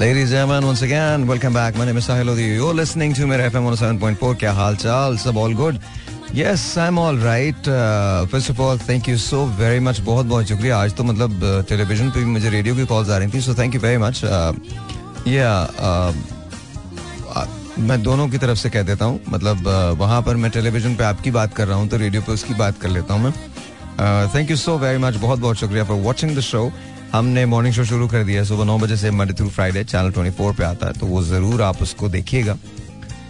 [0.00, 1.76] Ladies and gentlemen, once again, welcome back.
[1.76, 2.44] My name is Sahil Lodi.
[2.44, 4.38] You're listening to मेरा FM 107.4.
[4.40, 5.16] क्या हाल चाल?
[5.18, 5.78] सब all good?
[6.38, 7.68] Yes, I'm all right.
[7.68, 10.00] Uh, first of all, thank you so very much.
[10.06, 10.78] बहुत बहुत शुक्रिया.
[10.78, 13.42] आज तो मतलब टेलीविज़न uh, पे भी मुझे रेडियो की कॉल्स आ रही थी.
[13.48, 14.24] So thank you very much.
[14.24, 14.52] Uh,
[15.26, 15.68] yeah.
[15.78, 16.12] Uh,
[17.36, 17.46] uh,
[17.78, 21.04] मैं दोनों की तरफ़ से कह देता हूँ मतलब uh, वहाँ पर मैं टेलीविज़न पे
[21.04, 23.32] आपकी बात कर रहा हूँ तो रेडियो पे उसकी बात कर लेता हूँ मैं
[24.34, 26.70] thank you so very much बहुत बहुत शुक्रिया फॉर वॉचिंग द शो
[27.12, 30.36] हमने मॉर्निंग शो शुरू कर दिया, सुबह नौ बजे से Monday through Friday channel twenty
[30.36, 32.56] four पे आता है तो वो ज़रूर आप उसको देखिएगा।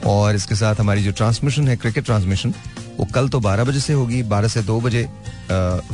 [0.06, 2.54] और इसके साथ हमारी जो ट्रांसमिशन है क्रिकेट ट्रांसमिशन
[2.98, 5.02] वो कल तो बारह बजे से होगी, बारह से दो बजे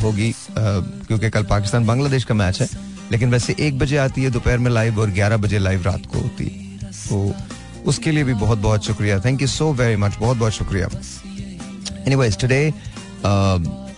[0.02, 2.68] होगी क्योंकि कल पाकिस्तान बांग्लादेश का मैच है,
[3.12, 6.18] लेकिन वैसे एक बजे आती है दोपहर में लाइव और ग्यारह बजे लाइव रात को
[6.18, 7.34] होती है। तो
[7.86, 10.88] उसके लिए भी बहुत बहुत शुक्रिया। Thank you so very much बहुत बहुत शुक्रिया।
[12.06, 12.68] एनी टुडे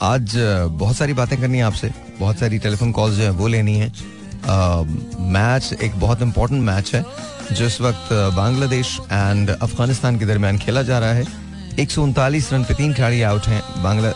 [0.02, 3.74] आज बहुत सारी बातें करनी है आपसे। बहुत सारी टेलीफोन कॉल्स जो है, वो लेनी
[3.74, 3.92] है।
[5.32, 7.04] मैच एक बहुत इंपॉर्टेंट मैच है
[7.52, 11.24] जो इस वक्त बांग्लादेश एंड अफ़गानिस्तान के दरमियान खेला जा रहा है।
[11.78, 14.08] एक सौ उनतालीस रन पे तीन खिलाड़ी आउट हैं। बांग्ला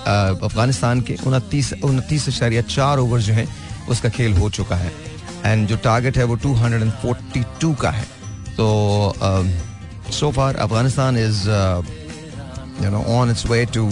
[0.43, 3.47] अफ़गानिस्तान के उनतीस उनतीस इशारिया चार ओवर जो है,
[3.89, 4.93] उसका खेल हो चुका है।
[5.45, 8.05] एंड जो टारगेट है, वो two hundred and forty two का है।
[8.57, 9.15] तो
[10.13, 11.49] so far Afghanistan is
[12.85, 13.89] you know on its way to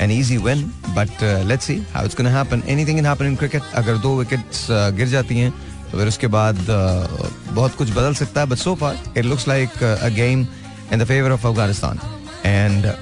[0.00, 3.62] win but uh, let's see how it's going to happen anything can happen in cricket
[3.74, 5.50] अगर दो wickets uh, गिर जाती हैं
[5.90, 9.48] तो फिर उसके बाद uh, बहुत कुछ बदल सकता है but so far it looks
[9.48, 10.46] like a game
[10.92, 12.00] in the favour of Afghanistan
[12.46, 12.92] and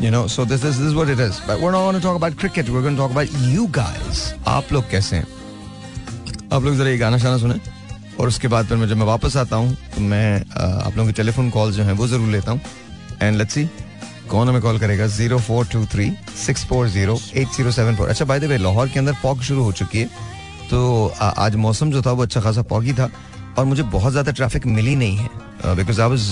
[0.00, 2.00] you know so this is this is what it is but we're not going to
[2.00, 5.26] talk about cricket we're going to talk about you guys आप लोग कैसे हैं
[6.52, 7.54] आप लोग जरा ये गाना शाना सुने
[8.20, 11.12] और उसके बाद फिर मैं जब मैं वापस आता हूँ तो मैं आप लोगों की
[11.12, 12.60] टेलीफोन कॉल जो है वो ज़रूर लेता हूँ
[13.22, 13.68] एंड लेट्स सी
[14.30, 15.06] कौन हमें कॉल करेगा?
[15.08, 18.08] Zero four two three six four zero eight zero seven four.
[18.08, 20.06] अच्छा वे लाहौर के अंदर फॉग शुरू हो चुकी है।
[20.70, 23.10] तो आ, आज मौसम जो था वो अच्छा खासा फॉगी था
[23.58, 26.24] और मुझे बहुत ज़्यादा ट्रैफ़िक मिली नहीं है। Because I was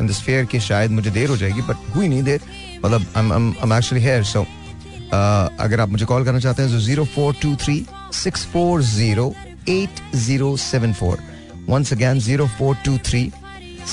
[0.00, 2.40] in this fair कि शायद मुझे देर हो जाएगी बट हुई नहीं देर।
[2.84, 4.46] मतलब आई एक्चुअली हेयर सो
[5.12, 7.84] अगर आप मुझे कॉल करना चाहते हैं तो zero four two three
[8.14, 9.32] six four zero
[9.68, 11.18] eight zero seven four.
[11.68, 13.30] Once again zero four two three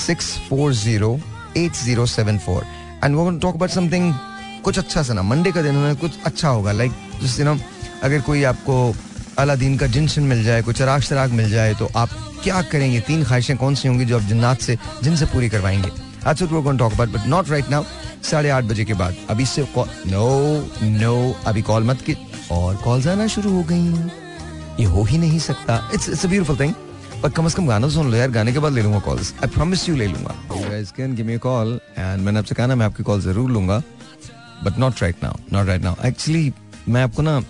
[0.06, 1.18] six four zero
[1.56, 2.64] eight zero seven four.
[3.04, 4.12] And we talk about something
[4.64, 7.60] कुछ अच्छा सा ना। मंडे का दिन है कुछ अच्छा होगा। लाइक जिस दिन
[8.02, 8.94] अगर कोई आपको
[9.38, 12.10] अलादीन का जिनसन मिल जाए कोई चराग शराग मिल जाए तो आप
[12.42, 13.00] क्या करेंगे?
[13.00, 15.90] तीन ख्वाहिशें कौन सी होंगी जो आप जिन्नात से जिन से पूरी करवाएँगे?
[16.46, 17.84] We can talk about but not right now
[18.22, 20.26] साढ़े आठ बजे के बाद। अभी से नो
[20.82, 22.16] नो अभी कॉल मत की
[22.52, 23.82] और कॉल्स आना शुरू हो गई।
[24.80, 26.74] ये हो ही नहीं सकता। It's it's a beautiful thing
[27.22, 29.32] पर कम से कम गाना तो सुन लो यार गाने के बाद ले लूँगा कॉल्स
[29.44, 30.34] आई प्रॉमिस यू ले लूँगा
[30.96, 33.82] can give me call and मैंने आपसे कहा ना मैं आपकी कॉल ज़रूर लूँगा
[34.64, 36.52] but not right now not right now actually
[36.88, 37.40] मैं आपको ना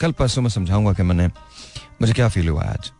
[0.00, 1.26] कल परसों में समझाऊँगा कि मैंने
[2.00, 2.90] मुझे क्या फील हुआ आज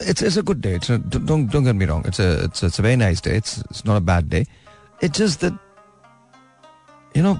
[0.00, 0.74] it's it's a good day.
[0.74, 2.04] It's a, don't don't get me wrong.
[2.06, 3.36] It's a it's a, it's a very nice day.
[3.36, 4.44] It's it's not a bad day.
[5.00, 5.54] It's just that
[7.14, 7.38] you know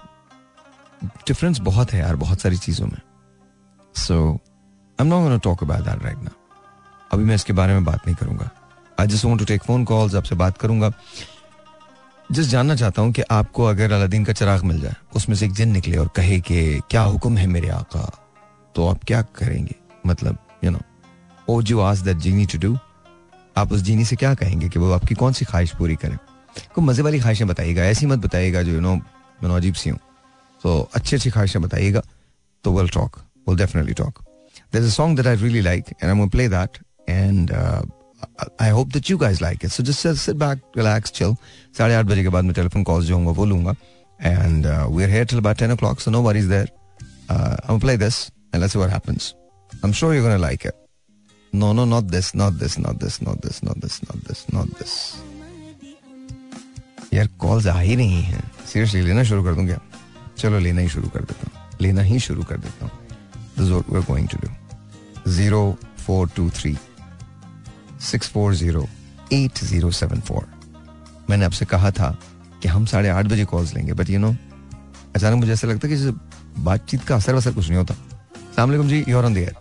[1.26, 3.00] difference बहुत है यार बहुत सारी चीज़ों में.
[3.94, 4.40] So
[4.98, 6.36] I'm not going to talk about that right now.
[7.14, 8.50] अभी मैं इसके बारे में बात नहीं करूँगा।
[9.00, 10.90] I just want to take phone calls आपसे बात करूँगा।
[12.30, 15.52] जिस जानना चाहता हूँ कि आपको अगर अलादीन का चिराग मिल जाए उसमें से एक
[15.52, 18.04] जिन निकले और कहे कि क्या हुक्म है मेरे आका?
[18.74, 19.74] तो आप क्या करेंगे?
[20.06, 20.80] मतलब यू नो
[21.48, 22.76] ओ जो आज दैट जीनी टू डू
[23.56, 26.16] आप उस जीनी से क्या कहेंगे कि वो आपकी कौन सी ख्वाहिश पूरी करें?
[26.74, 29.98] कोई मज़े वाली ख्वाहिशें बताइएगा ऐसी मत बताइएगा जो यू नो मैं अजीब सी हूँ।
[30.62, 32.02] तो अच्छी अच्छी ख्वाहिशें बताइएगा
[32.64, 34.22] तो will talk will definitely talk
[34.72, 36.46] There's a song that I really like, and I'm going to play.
[37.08, 37.82] And uh,
[38.58, 39.70] I hope that you guys like it.
[39.70, 41.36] So just uh, sit back, relax, chill.
[41.78, 43.76] साढ़े आठ बजे के बाद मैं telephone calls जो होंगे वो लूँगा
[44.20, 46.68] and uh, we're here till about 10 o'clock so no worries there
[47.28, 49.34] uh, I'm gonna play this and let's see what happens
[49.82, 50.76] I'm sure you're gonna like it
[51.52, 54.70] no no not this not this not this not this not this not this not
[54.78, 54.94] this
[57.14, 59.80] यार calls आ ही नहीं है seriously लेना शुरू कर दूँ क्या
[60.38, 62.90] चलो लेना ही शुरू कर देता हूँ लेना ही शुरू कर देता हूँ
[63.58, 65.60] this what we are going to do zero
[66.06, 66.76] four two three
[68.04, 68.86] six four zero
[69.32, 70.46] eight zero seven four.
[71.30, 72.16] मैंने आपसे कहा था
[72.62, 74.34] कि हम साढ़े आठ बजे कॉल्स लेंगे बट यू नो
[75.16, 77.94] अचानक मुझे ऐसा लगता है कि बातचीत का असर वसर कुछ नहीं होता।
[78.56, 79.54] सलामकुम जी you're on the air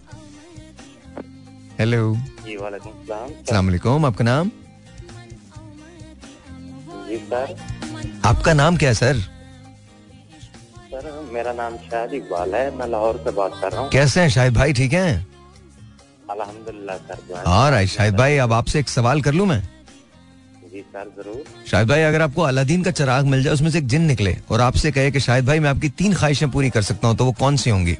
[1.79, 2.15] hello
[2.45, 4.49] जी वालेकुम आपका नाम?
[7.07, 7.55] जी सर।
[8.25, 9.19] आपका नाम क्या है सर?
[10.91, 14.29] सर मेरा नाम शाहिद इकबाल है मैं लाहौर से बात कर रहा हूँ। कैसे हैं
[14.29, 15.25] शाहिद भाई ठीक हैं?
[16.33, 19.61] अल्हम्दुलिल्लाह सर और शाहिद भाई अब आपसे एक सवाल कर लूँ मैं?
[20.73, 23.87] जी सर ज़रूर। शाहिद भाई अगर आपको अलादीन का चिराग मिल जाए उसमें से एक
[23.87, 27.07] जिन निकले और आपसे कहे कि शाहिद भाई मैं आपकी तीन ख्वाहिशें पूरी कर सकता
[27.07, 27.93] हूँ तो वो कौन सी होंगी?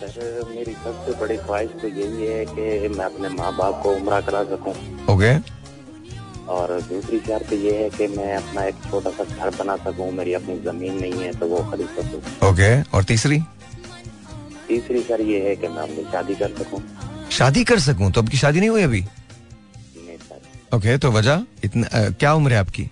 [0.00, 4.20] सर मेरी सबसे बड़ी ख्वाहिश तो यही है कि मैं अपने माँ बाप को उम्र
[4.28, 4.74] करा सकूँ।
[5.14, 5.32] ओके
[6.50, 10.32] और दूसरी शर्त ये है कि मैं अपना एक छोटा सा घर बना सकूँ मेरी
[10.34, 13.38] अपनी ज़मीन नहीं है तो वो खरीद सकूँ। ओके और तीसरी?
[14.70, 16.82] तीसरी शर्त ये है कि मैं अपनी शादी कर सकूँ।
[17.38, 18.10] शादी कर सकूँ?
[18.12, 19.00] तो अब की शादी नहीं हुई अभी?
[19.00, 21.44] नहीं सर। ओके तो वजह?
[21.64, 22.84] इतना अ, क्या उम्र है आपकी?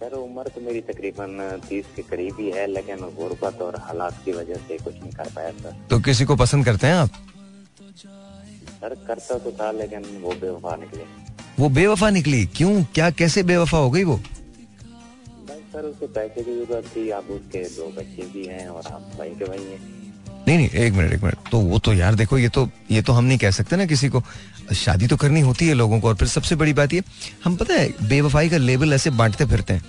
[0.00, 4.32] सर उम्र तो मेरी तकरीबन तीस के करीब ही है लेकिन गुर्बत और हालात की
[4.32, 7.10] वजह से कुछ नहीं कर पाया सर। तो किसी को पसंद करते हैं आप?
[8.80, 11.04] सर करता तो था लेकिन वो बेवफा निकले।
[11.58, 12.44] वो बेवफा निकली?
[12.56, 12.72] क्यों?
[12.94, 14.20] क्या कैसे बेवफा हो गई वो?
[15.72, 19.30] सर उसके पैसे की ज़रूरत थी आप उसके दो बच्चे भी हैं और आप भाई
[19.30, 19.80] के भाई हैं।
[20.46, 23.12] नहीं नहीं, एक मिनट एक मिनट। तो वो तो यार देखो, ये तो ये तो
[23.12, 24.22] हम नहीं कह सकते ना किसी को।
[24.74, 27.02] शादी तो करनी होती है लोगों को, और फिर सबसे बड़ी बात ये,
[27.44, 29.84] हम पता है, बेवफाई का लेबल ऐसे बांटते फिरते हैं।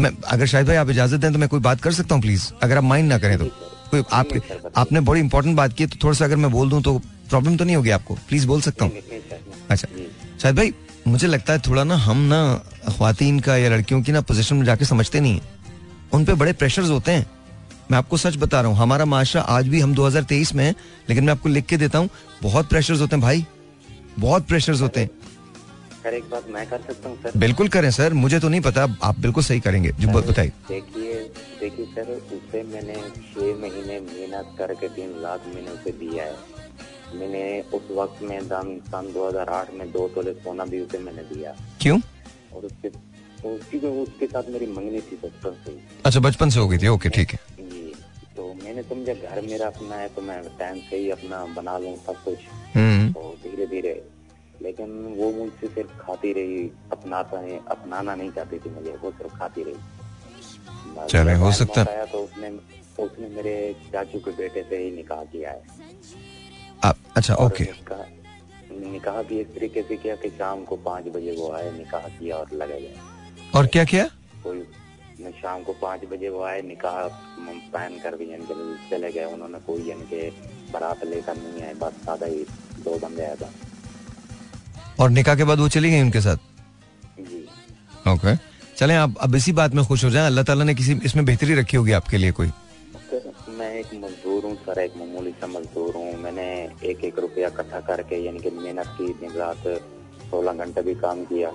[0.00, 2.50] मैं, अगर शायद भाई आप इजाज़त दें तो मैं कोई बात कर सकता हूँ प्लीज़
[2.62, 3.44] अगर आप माइंड ना करें तो।
[3.90, 4.40] कोई आपके
[4.76, 6.98] आपने बड़ी इंपॉर्टेंट बात की तो थोड़ा सा अगर मैं बोल दूँ तो
[7.28, 8.92] प्रॉब्लम तो नहीं होगी आपको। प्लीज़ बोल सकता हूँ।
[9.70, 9.88] अच्छा
[10.42, 10.72] शायद भाई,
[11.08, 12.42] मुझे लगता है थोड़ा ना हम ना
[12.88, 15.54] खातन का या लड़कियों की ना पोजिशन में जाके समझते नहीं है।
[16.12, 17.26] उन पे बड़े प्रेशर्स होते हैं।
[17.90, 20.74] मैं आपको सच बता रहा हूँ हमारा माशरा आज भी हम 2023 में हैं
[21.08, 22.08] लेकिन मैं आपको लिख के देता हूँ
[22.42, 23.44] बहुत प्रेशर्स होते हैं भाई
[24.18, 25.10] बहुत प्रेशर्स होते हैं।
[26.02, 27.32] सर एक बात मैं कर सकता हूँ सर?
[27.36, 31.14] बिल्कुल करें सर मुझे तो नहीं पता आप बिल्कुल सही करेंगे जो बताइए। देखिए
[31.60, 36.54] देखिए सर उसे मैंने छह महीने मेहनत करके तीन लाख मैंने उसे दिया है।
[37.14, 37.44] मैंने
[37.74, 41.98] उस वक्त में दाम सन 2008 में दो तोले सोना भी उसे मैंने दिया। क्यों?
[42.54, 42.88] और उसके
[43.46, 46.78] तो उसकी जो उसके साथ मेरी मंगनी थी बचपन से अच्छा बचपन से हो गई
[46.78, 47.92] थी। ओके ठीक है। जी
[48.36, 51.94] तो मैंने समझा घर मेरा अपना है तो मैं टाइम से ही अपना बना लूँ
[52.06, 52.38] सब कुछ।
[52.74, 53.94] हम्म। तो धीरे धीरे
[54.62, 56.58] लेकिन वो मुझसे सिर्फ़ खाती रही
[56.92, 62.06] अपनाता है अपनाना नहीं चाहती थी मुझे वो सिर्फ़ खाती रही। चले, हो सकता है।
[62.06, 62.50] तो उसने
[63.04, 63.56] उसने मेरे
[63.92, 68.04] चाचू के बेटे से ही निकाह किया है। अच्छा ओके। निकाह
[68.92, 72.36] निकाह भी इस तरीके से किया कि शाम को पाँच बजे वो आए निकाह किया
[72.36, 72.96] और लगे गए।
[73.54, 74.04] और क्या किया?
[74.44, 76.98] कोई शाम को पाँच बजे वो आए निकाह
[77.72, 78.44] पहन कर भी यानी
[78.90, 80.20] चले गए उन्होंने कोई यानी कि
[80.72, 82.44] बारात लेकर नहीं आए बस सादा ही
[82.84, 86.36] दो बंदे आए बस और निकाह के बाद वो चली गई उनके साथ?
[87.20, 87.46] जी।
[88.12, 88.36] ओके
[88.76, 91.54] चलें आप अब इसी बात में खुश हो जाएँ अल्लाह ताला ने किसी इसमें बेहतरी
[91.54, 92.50] रखी होगी आपके लिए कोई?
[93.58, 96.46] मैं एक मजदूर हूँ सर एक मामूली सा मजदूर हूँ। मैंने
[96.90, 99.62] एक एक रुपया इकट्ठा करके यानी कि मेहनत की दिन रात
[100.30, 101.50] सोलह घंटे भी काम किया।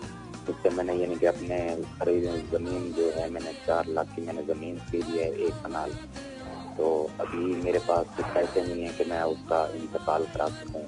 [0.50, 4.78] उससे मैंने यानी कि अपने खरीद ज़मीन जो है मैंने चार लाख की मैंने ज़मीन
[4.78, 5.92] खरीदी है एक कनाल।
[6.78, 10.84] तो अभी मेरे पास कुछ पैसे नहीं है कि मैं उसका इंतकाल करा सकूँ।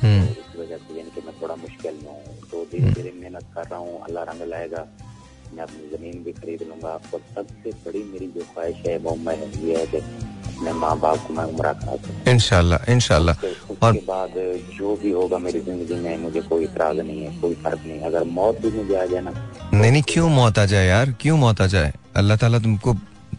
[0.00, 3.12] हम्म। तो इस वजह से यानी कि मैं थोड़ा मुश्किल में हूँ। तो धीरे धीरे
[3.20, 4.86] मेहनत कर रहा हूँ अल्लाह रंग लाएगा।
[5.54, 9.52] मैं अपनी ज़मीन भी खरीद लूँगा। और सबसे बड़ी मेरी जो ख्वाहिश है वो मैं
[9.52, 9.98] ये है कि
[10.62, 13.32] अपने माँ बाप को मैं उम्र इनशाला इनशाला
[13.82, 14.34] और बाद
[14.78, 18.24] जो भी होगा मेरी ज़िंदगी में मुझे कोई इतराज नहीं है कोई फ़र्क नहीं। अगर
[18.30, 19.32] मौत भी मुझे आ जाए ना
[19.74, 21.12] नहीं नहीं क्यों मौत आ जाए यार?
[21.20, 21.92] क्यों मौत आ जाए?
[22.16, 22.94] अल्लाह ताला तुमको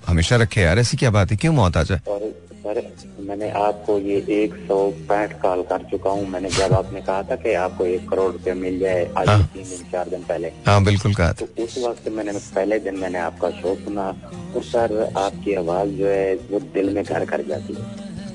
[0.08, 1.38] हमेशा रखे यार ऐसी क्या बात है?
[1.38, 2.02] क्यों मौत आ जाए?
[2.08, 2.20] और
[2.64, 2.82] सर
[3.24, 4.78] मैंने आपको ये एक सौ
[5.10, 8.54] पैंठ कॉल कर चुका हूँ। मैंने जब आपने कहा था कि आपको एक करोड़ रुपया
[8.56, 12.08] मिल जाए आज हाँ। तीन दिन चार दिन पहले। हाँ बिल्कुल कहा तो उस वक्त
[12.12, 14.08] मैंने पहले दिन मैंने आपका शो सुना
[14.56, 17.84] और सर आपकी आवाज़ जो है वो दिल में घर कर जाती है।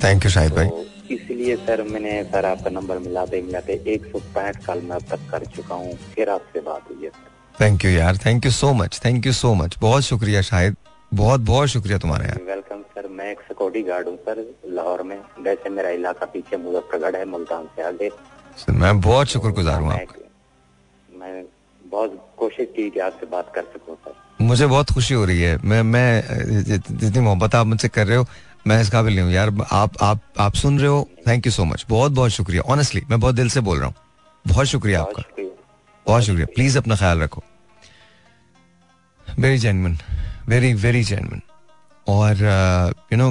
[0.04, 4.18] थैंक यू शाहिद भाई। तो इसलिए सर मैंने सर आपका नंबर मिलाते मिलाते एक सौ
[4.34, 7.10] पैंठ कॉल मैं अब तक कर चुका हूँ। फिर आपसे बात हुई है।
[7.54, 10.76] थैंक यू यार। Thank you so much thank you so much बहुत शुक्रिया शाहिद
[11.12, 12.77] बहुत बहुत शुक्रिया तुम्हारा यार। वेलकम
[13.28, 14.38] मैं एक सिक्योरिटी गार्ड हूँ सर
[14.74, 18.10] लाहौर में। वैसे मेरा इलाका पीछे मुजफ्फरगढ़ है मुल्तान से आगे।
[18.72, 19.88] मैं बहुत शुक्रगुजार हूँ
[21.18, 21.44] मैं
[21.82, 25.56] बहुत कोशिश की कि आपसे बात कर सकूँ सर। मुझे बहुत खुशी हो रही है।
[25.64, 26.08] मैं मैं
[26.62, 28.26] जितनी मोहब्बत आप मुझसे कर रहे हो
[28.66, 31.64] मैं इस काबिल नहीं हूँ। यार आप आप आप सुन रहे हो। थैंक यू सो
[31.64, 33.94] मच बहुत बहुत शुक्रिया। ऑनेस्टली मैं बहुत दिल से बोल रहा हूँ।
[34.44, 35.22] बहुत शुक्रिया आपका।
[36.06, 37.42] बहुत शुक्रिया। प्लीज़ अपना ख्याल रखो।
[39.26, 39.98] Very genuine
[40.48, 41.40] very very genuine
[42.08, 42.42] और
[43.12, 43.30] यू नो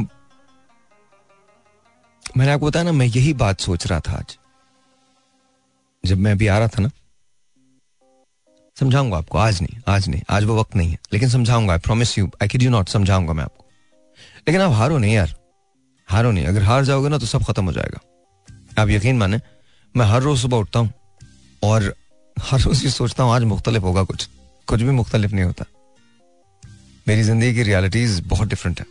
[2.38, 4.38] मैंने आपको बताया ना, मैं यही बात सोच रहा था आज।
[6.04, 6.90] जब मैं अभी आ रहा था ना,
[8.78, 12.18] समझाऊँगा आपको, आज नहीं आज नहीं, आज वो वक्त नहीं है, लेकिन समझाऊँगा I promise
[12.18, 13.66] you I kid you not समझाऊँगा मैं आपको।
[14.48, 15.34] लेकिन आप हारो नहीं यार,
[16.10, 18.00] हारो नहीं, अगर हार जाओगे ना तो सब खत्म हो जाएगा।
[18.82, 19.40] आप यकीन माने,
[19.96, 20.92] मैं हर रोज सुबह उठता हूँ,
[21.62, 21.94] और
[22.38, 24.28] हर रोज ये सोचता हूँ, आज मुख्तलिफ़ होगा कुछ
[24.68, 25.66] कुछ भी मुख्तलिफ़ नहीं होता।
[27.08, 28.86] मेरी ज़िंदगी की रियलिटीज बहुत डिफरेंट है।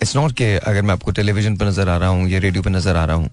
[0.00, 2.70] इट्स नॉट के अगर मैं आपको टेलीविज़न पर नज़र आ रहा हूँ या रेडियो पर
[2.70, 3.30] नज़र आ रहा हूँ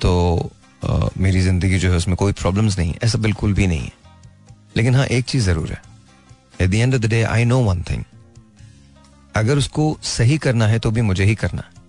[0.00, 0.50] तो
[0.82, 3.92] अ, मेरी ज़िंदगी जो है उसमें कोई प्रॉब्लम्स नहीं ऐसा बिल्कुल भी नहीं है।
[4.76, 5.80] लेकिन हाँ एक चीज़ ज़रूर है।
[6.60, 8.02] At the end of the day I know one thing
[9.34, 11.82] अगर उसको सही करना है तो भी मुझे ही करना है।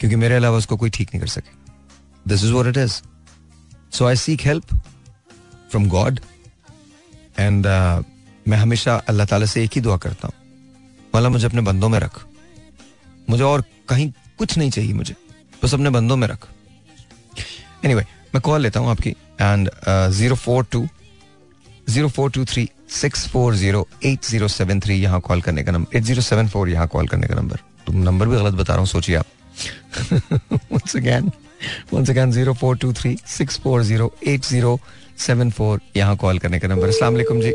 [0.00, 1.50] क्योंकि मेरे अलावा उसको कोई ठीक नहीं कर सके।
[2.26, 3.00] This is what it is
[3.92, 4.74] so I seek help
[5.70, 6.20] from God
[7.38, 7.66] and
[8.48, 10.34] मैं हमेशा अल्लाह ताला से एक ही दुआ करता हूँ।
[11.14, 12.24] वाला मुझे अपने बंदों में रख।
[13.30, 15.14] मुझे और कहीं कुछ नहीं चाहिए मुझे।
[15.64, 16.48] बस अपने बंदों में रख।
[17.84, 19.70] एनी anyway, मैं कॉल लेता हूँ आपकी। And
[20.10, 20.86] zero four two
[21.90, 25.72] zero four two three six four zero eight zero seven three यहाँ कॉल करने का
[25.72, 28.72] number eight zero seven four यहाँ कॉल करने का नंबर तुम नंबर भी गलत बता
[28.72, 29.26] रहा हूँ सोचिए आप।
[30.72, 31.30] Once again
[31.92, 34.78] once again zero four two three six four zero eight zero
[35.18, 37.52] seven four यहाँ कॉल करने का नंबर अस्सलाम वालेकुम जी।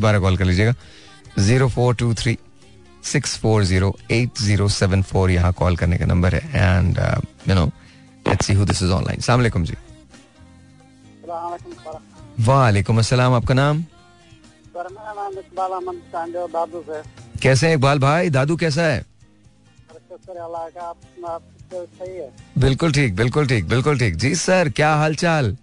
[0.00, 0.74] दोबारा कॉल कर लीजिएगा।
[1.38, 2.36] Zero four two three
[3.04, 6.98] six four zero eight zero seven four यहाँ कॉल करने का नंबर है। And
[7.48, 7.66] you know
[8.26, 9.74] let's see who this is online अस्सलाम वालेकुम जी।
[12.44, 13.84] वालेकुम अस्सलाम आपका नाम?
[17.42, 18.30] कैसे हैं इकबाल भाई?
[18.30, 18.98] दादू कैसा है?
[20.80, 25.56] आप तो है। बिल्कुल ठीक बिल्कुल ठीक बिल्कुल ठीक। जी सर क्या हाल चाल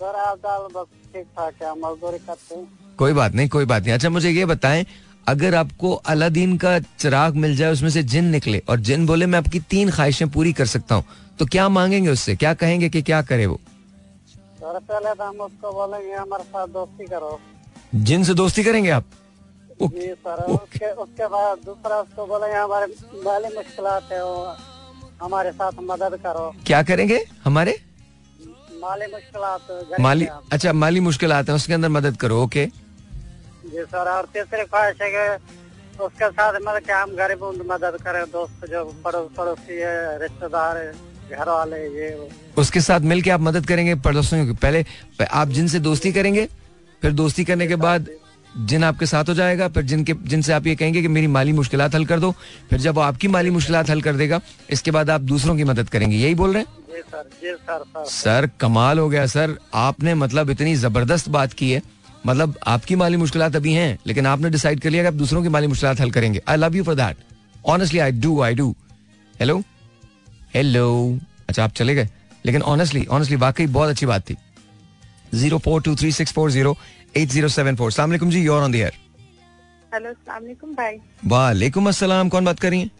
[0.00, 3.82] सर आप दाल बस ठीक ठाक है मजदूरी करते हैं। कोई बात नहीं कोई बात
[3.82, 4.84] नहीं। अच्छा मुझे ये बताएँ
[5.28, 9.38] अगर आपको अलादीन का चिराग मिल जाए उसमें से जिन निकले और जिन बोले मैं
[9.38, 11.04] आपकी तीन ख्वाहिशें पूरी कर सकता हूँ
[11.38, 12.36] तो क्या मांगेंगे उससे?
[12.36, 13.60] क्या कहेंगे कि क्या करे वो?
[14.60, 17.40] पहले तो हम उसको बोलेंगे हमारे साथ दोस्ती करो।
[17.94, 19.04] जिन से दोस्ती करेंगे आप?
[19.82, 22.86] जी सर उसके उसके बाद दूसरा उसको बोलेंगे हमारे
[23.56, 24.20] मुश्किल है
[25.22, 27.78] हमारे साथ मदद करो। क्या करेंगे हमारे?
[28.82, 32.68] माली मुश्किल माली अच्छा माली मुश्किल हैं उसके अंदर मदद करो ओके।
[33.74, 37.96] जी सर और तीसरी ख्वाहिश है कि उसके साथ मतलब कि हम गरीबों की मदद
[38.02, 40.92] करें दोस्त जो पड़ोस पड़ोसी है रिश्तेदार है
[41.30, 42.08] घर वाले ये
[42.56, 44.84] उसके साथ मिलके आप मदद करेंगे पड़ोसियों की। पहले
[45.32, 46.44] आप जिनसे दोस्ती करेंगे
[47.02, 48.08] फिर दोस्ती करने के बाद
[48.64, 51.80] जिन आपके साथ हो जाएगा फिर जिनके जिनसे आप ये कहेंगे कि मेरी माली मुश्किल
[51.82, 52.30] हल कर दो
[52.70, 54.40] फिर जब वो आपकी माली मुश्किल हल कर देगा
[54.70, 56.68] इसके बाद आप दूसरों की मदद करेंगे। यही बोल रहे हैं?
[56.88, 61.52] जी सर जी सर सर। सर कमाल हो गया सर। आपने मतलब इतनी ज़बरदस्त बात
[61.52, 61.82] की है।
[62.26, 65.48] मतलब आपकी माली मुश्किल अभी हैं लेकिन आपने डिसाइड कर लिया कि आप दूसरों की
[65.48, 67.16] माली मुश्किलात हल करेंगे। I love you for that
[67.66, 68.74] honestly I do I do
[69.34, 69.58] hello
[70.54, 72.08] hello अच्छा आप चले गए।
[72.46, 74.36] लेकिन ऑनेस्टली ऑनेस्टली वाकई बहुत अच्छी बात थी।
[75.34, 76.76] Zero four two three six four zero
[77.16, 77.92] eight zero seven four.
[77.92, 78.92] सलाम जी you're on the air
[79.94, 82.90] hello सलामकुम भाई वालेकुम अस्सलाम कौन बात कर रही हैं?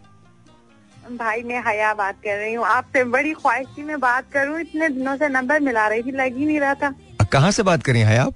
[1.17, 4.89] भाई मैं हया बात कर रही हूँ। आपसे बड़ी ख्वाहिश थी मैं बात करूँ। इतने
[4.89, 6.93] दिनों से नंबर मिला रही थी लग ही नहीं रहा था।
[7.31, 8.33] कहाँ से बात कर रही हैं आप?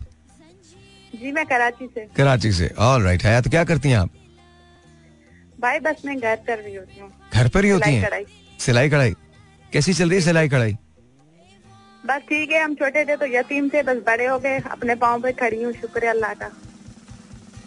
[1.16, 4.10] जी मैं कराची से। कराची से। ऑल राइट हया तो क्या करती हैं आप?
[5.62, 8.24] भाई बस मैं घर कर रही होती हूँ। घर पर ही होती हैं?
[8.60, 9.14] सिलाई कढ़ाई।
[9.74, 10.78] कैसी चल रही है सिलाई कढ़ाई?
[12.04, 15.22] बस ठीक है हम छोटे थे तो यतीम थे बस बड़े हो गए। अपने पाँव
[15.22, 16.52] पे खड़ी हूँ शुक्र अल्लाह का।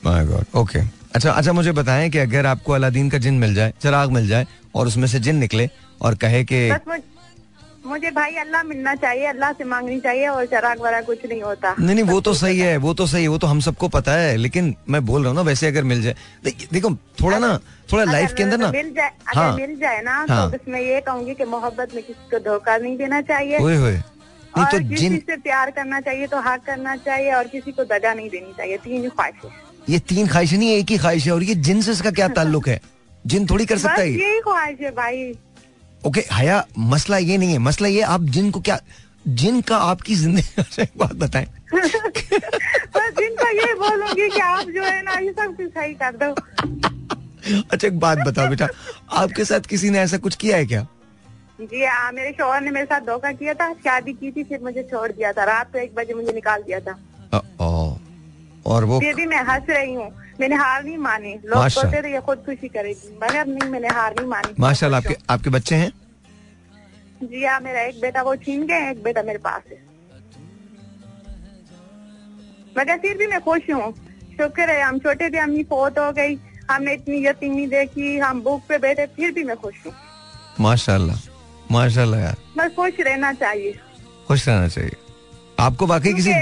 [0.05, 0.79] माय गॉड ओके
[1.15, 4.47] अच्छा अच्छा मुझे बताएँ कि अगर आपको अलादीन का जिन मिल जाए चिराग मिल जाए
[4.75, 5.69] और उसमें से जिन निकले
[6.03, 7.03] और कहे कि बस
[7.87, 11.75] मुझ, भाई अल्लाह मिलना चाहिए अल्लाह से मांगनी चाहिए और चराग वरा कुछ नहीं होता।
[11.81, 14.13] नहीं नहीं वो तो सही है वो तो सही है वो तो हम सबको पता
[14.13, 16.91] है लेकिन मैं बोल रहा हूँ ना वैसे अगर मिल जाए देख- देखो
[17.23, 17.51] थोड़ा ना
[17.93, 20.81] थोड़ा लाइफ के अंदर ना मिल जाए अगर हाँ। मिल जाए ना हाँ। तो मैं
[20.81, 24.79] ये कहूँगी कि मोहब्बत में किसी को धोखा नहीं देना चाहिए। होए। नहीं और तो
[24.97, 28.53] जिन से प्यार करना चाहिए तो हक करना चाहिए और किसी को दगा नहीं देनी
[28.59, 29.49] चाहिए। तीन ख्वाहिशें।
[29.93, 32.69] ये तीन ख्वाहिशें नहीं एक ही ख्वाहिश है और ये जिन से इसका क्या ताल्लुक
[32.69, 32.81] है?
[33.27, 35.33] जिन थोड़ी कर सकता है यही ख्वाहिश है भाई।
[36.07, 38.79] ओके हया मसला ये नहीं है मसला ये आप जिन को क्या
[39.41, 41.47] जिन का आपकी ज़िंदगी अच्छा, बात बताएँ।
[43.19, 46.31] जिनको ये बोलूँगी कि आप जो है ना ये सब कुछ सही कर दो।
[47.73, 48.69] अच्छा एक बात बताओ बेटा
[49.23, 50.87] आपके साथ किसी ने ऐसा कुछ किया है क्या?
[51.61, 54.83] जी हाँ मेरे शोहर ने मेरे साथ धोखा किया था शादी की थी फिर मुझे
[54.83, 56.99] छोड़ दिया था। रात को एक बजे मुझे निकाल दिया था।
[58.67, 62.13] और वो फिर भी मैं हंस रही हूँ मैंने हार नहीं मानी। लोग। सोचते थे
[62.13, 65.91] ये खुदकुशी करेगी मगर नहीं मैंने हार नहीं मानी। माशाल्लाह आपके आपके बच्चे हैं?
[67.23, 69.79] जी हाँ मेरा एक बेटा वो छीन गए एक बेटा मेरे पास है।
[72.79, 73.93] मगर फिर भी मैं खुश हूँ।
[74.33, 76.39] शुक्र है हम छोटे थे अम्मी फोत हो गई
[76.71, 79.93] हमने इतनी यतीमी देखी हम बुक पे बैठे फिर भी मैं खुश हूँ।
[80.61, 81.19] माशाल्लाह
[81.73, 83.79] माशाल्लाह यार। बस खुश रहना चाहिए।
[84.29, 84.97] खुश रहना चाहिए।
[85.61, 86.33] आपको वाकई किसी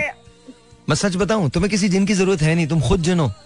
[0.91, 3.29] मैं सच बताऊँ तुम्हें किसी जिन की ज़रूरत है नहीं तुम खुद जिनो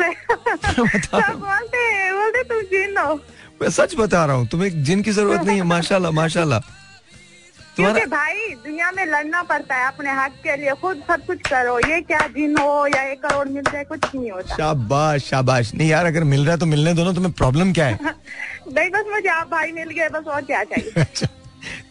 [0.00, 3.08] सब बोलते हैं बोलते तुम जिनो
[3.62, 6.60] मैं सच बता रहा हूँ तुम्हें जिन की ज़रूरत नहीं है माशाल्लाह माशाल्लाह।
[7.76, 11.78] क्योंकि भाई दुनिया में लड़ना पड़ता है अपने हक के लिए खुद सब कुछ करो
[11.88, 15.88] ये क्या जिन हो या एक करोड़ मिल जाए कुछ नहीं होता। शाबाश शाबाश। नहीं
[15.88, 17.98] यार अगर मिल रहा है तो मिलने दो ना तुम्हें प्रॉब्लम क्या है?
[18.78, 21.26] नहीं बस मुझे आप भाई मिल गए बस और क्या चाहिए।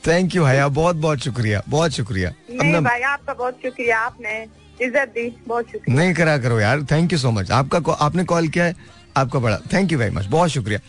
[0.04, 4.42] थैंक यू हया बहुत बहुत शुक्रिया बहुत शुक्रिया। नहीं भाई आपका बहुत शुक्रिया आपने
[4.82, 8.48] इज़्ज़त दी बहुत शुक्रिया। नहीं करा करो यार थैंक यू सो मच आपका आपने कॉल
[8.48, 8.76] किया है
[9.18, 10.80] आपका बड़ा। थैंक यू वेरी मच बहुत शुक्रिया।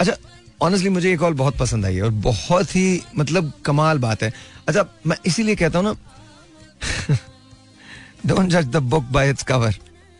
[0.00, 0.16] अच्छा
[0.62, 4.32] ऑनेस्टली मुझे ये कॉल बहुत पसंद आई है और बहुत ही मतलब कमाल बात है।
[4.68, 7.16] अच्छा मैं इसीलिए कहता हूँ ना
[8.26, 9.74] डोंट जज the book by its cover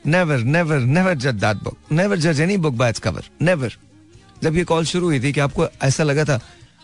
[0.04, 3.76] never never never जज दैट बुक नेवर जज any book by its cover never
[4.42, 6.40] जब ये कॉल शुरू हुई थी कि आपको ऐसा लगा था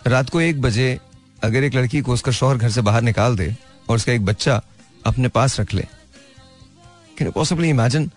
[0.06, 0.98] रात को एक बजे
[1.42, 3.54] अगर एक लड़की को उसका शोहर घर से बाहर निकाल दे
[3.88, 4.60] और उसका एक बच्चा
[5.06, 5.82] अपने पास रख ले
[7.18, 8.10] कैन यू पॉसिबली इमेजिन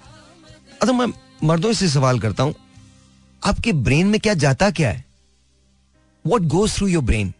[0.82, 1.08] अच्छा मैं
[1.44, 2.54] मर्दों से सवाल करता हूँ,
[3.44, 5.04] आपके ब्रेन में क्या जाता क्या है?
[6.26, 7.34] What goes through your brain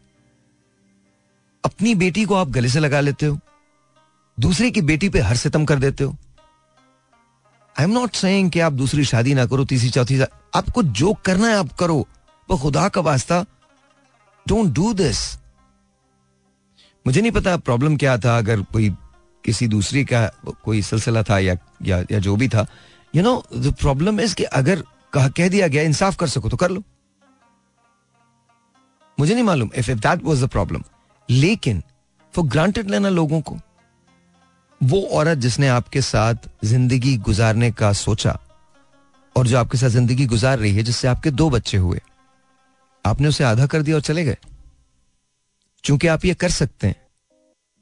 [1.64, 3.38] अपनी बेटी को आप गले से लगा लेते हो,
[4.38, 6.16] दूसरे की बेटी पे हर सितम कर देते हो।
[7.76, 10.20] आई एम नॉट सेइंग कि आप दूसरी शादी ना करो, तीसरी, चौथी
[10.56, 12.06] आपको जो करना है आप करो
[12.50, 13.44] वो खुदा का वास्ता
[14.46, 15.20] डोंट डू दिस
[17.06, 18.90] मुझे नहीं पता प्रॉब्लम क्या था अगर कोई
[19.44, 20.26] किसी दूसरी का
[20.64, 22.66] कोई सिलसिला था या या, या जो भी था।
[23.14, 24.84] You know the problem is कि अगर
[25.14, 26.84] कह, कह दिया गया इंसाफ कर सको तो कर लो।
[29.18, 30.84] मुझे नहीं मालूम if if that was the problem
[31.30, 31.84] लेकिन
[32.34, 33.58] फॉर ग्रांटेड लेना लोगों को।
[34.82, 38.38] वो औरत जिसने आपके साथ ज़िंदगी गुजारने का सोचा
[39.36, 42.02] और जो आपके साथ ज़िंदगी गुजार रही है जिससे आपके दो बच्चे हुए।
[43.06, 44.38] आपने उसे आधा कर दिया और चले गए।
[45.84, 46.96] चूँकि आप ये कर सकते हैं।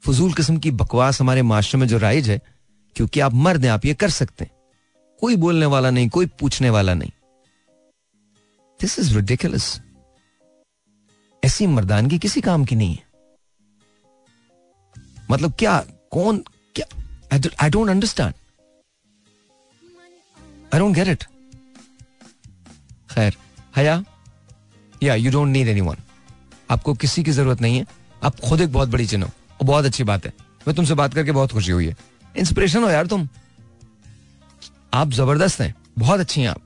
[0.02, 2.40] फजूल किस्म की बकवास हमारे माशरे में जो राइज है,
[2.96, 4.52] क्योंकि आप मर्द हैं, आप ये कर सकते हैं।
[5.22, 7.10] कोई बोलने वाला नहीं, कोई पूछने वाला नहीं।
[8.80, 9.80] दिस इज़ रिडिकुलस
[11.42, 13.10] ऐसी मर्दानगी किसी काम की नहीं है।
[15.30, 15.78] मतलब क्या,
[16.12, 16.44] कौन,
[16.76, 16.86] क्या
[17.62, 18.34] I don't understand
[20.74, 21.24] I don't get it
[23.10, 23.36] खैर,
[23.76, 24.02] हया,
[25.02, 25.80] या यू डोंट नीड एनी
[26.72, 27.86] आपको किसी की ज़रूरत नहीं है।
[28.22, 30.32] आप खुद एक बहुत बड़ी चिन्ह हो। बहुत अच्छी बात है।
[30.68, 31.96] मैं तुमसे बात करके बहुत खुशी हुई है।
[32.34, 33.28] इंस्पिरेशन हो यार तुम।
[34.94, 36.60] आप ज़बरदस्त हैं। बहुत अच्छी हैं आप।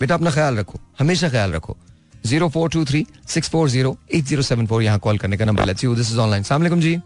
[0.00, 1.76] बेटा अपना ख्याल रखो। हमेशा ख्याल रखो।
[2.26, 5.44] Zero four two three six four zero eight zero seven four यहाँ कॉल करने का
[5.44, 5.66] number.
[5.66, 6.96] Let's you this is online सलाम जी।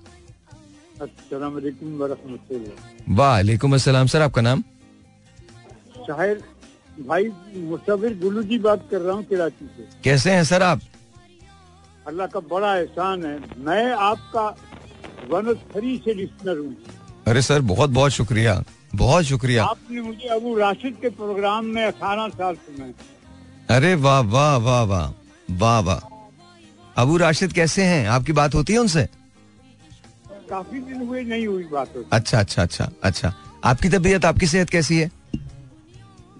[3.08, 4.62] वालेकुम अस्सलाम। सर आपका नाम?
[6.06, 6.42] शाहिर
[6.98, 7.24] भाई
[7.56, 10.80] मुस्तफिर गुलू जी बात कर रहा हूँ कराची से। कैसे हैं सर आप?
[12.08, 14.46] अल्लाह का बड़ा एहसान है। मैं आपका
[15.30, 16.76] वन थ्री से लिस्नर हूँ।
[17.26, 18.62] अरे सर बहुत बहुत शुक्रिया।
[18.94, 22.92] बहुत शुक्रिया। आपने मुझे अबू राशिद के प्रोग्राम में अठारह साल सुना
[23.76, 25.10] अरे वाह वाह वाह वाह
[25.60, 28.06] वाह वाह। अबू राशिद कैसे हैं?
[28.08, 29.04] आपकी बात होती है उनसे?
[30.50, 33.32] काफ़ी दिन हुए नहीं हुई बात होती। अच्छा अच्छा अच्छा अच्छा।
[33.64, 35.10] आपकी तबीयत आपकी सेहत कैसी है?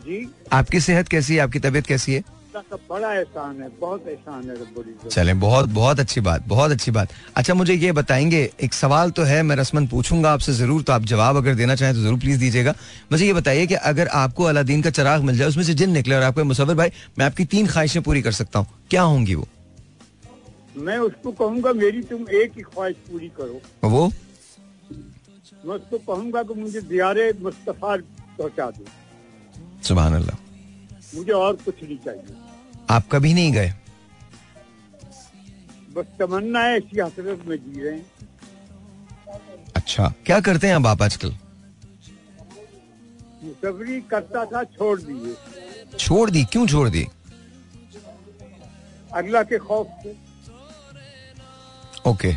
[0.07, 0.27] जी?
[0.53, 1.41] आपकी सेहत कैसी है?
[1.41, 2.23] आपकी तबीयत कैसी है?
[2.63, 7.09] का बड़ा एहसान है बहुत एहसान है चले बहुत बहुत अच्छी बात बहुत अच्छी बात।
[7.37, 11.05] अच्छा मुझे ये बताएँगे एक सवाल तो है मैं रसमन पूछूँगा आपसे ज़रूर तो आप
[11.05, 12.75] जवाब अगर देना चाहें तो ज़रूर प्लीज़ दीजिएगा।
[13.13, 16.15] मुझे ये बताइए कि अगर आपको अलादीन का चराग मिल जाए उसमें से जिन निकले
[16.17, 19.47] और आपको मुसवर भाई मैं आपकी तीन ख्वाहिशें पूरी कर सकता हूँ। क्या होंगी वो?
[20.77, 24.07] मैं उसको कहूँगा मेरी तुम एक ही ख्वाहिश पूरी करो। वो?
[25.65, 27.97] मैं उसको कहूँगा कि मुझे दियारे मुस्तफ़ा
[28.39, 28.85] पहुँचा दो।
[29.85, 30.37] सुबह अल्लाह।
[31.15, 32.37] मुझे और कुछ नहीं चाहिए।
[32.91, 33.73] आप कभी नहीं गए?
[35.97, 38.07] बस तमन्ना है इसी हसरत में जी रहे हैं।
[39.77, 41.35] अच्छा क्या करते हैं अब आप आजकल?
[43.43, 45.35] मुसफरी करता था छोड़ दिए।
[45.99, 46.45] छोड़ दी?
[46.45, 47.07] क्यों छोड़ दी?
[49.15, 50.17] अल्लाह के खौफ से।
[52.07, 52.33] ओके।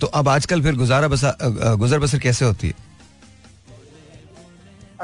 [0.00, 1.36] तो अब आजकल फिर गुजारा बसा
[1.76, 2.74] गुजर बसर कैसे होती है?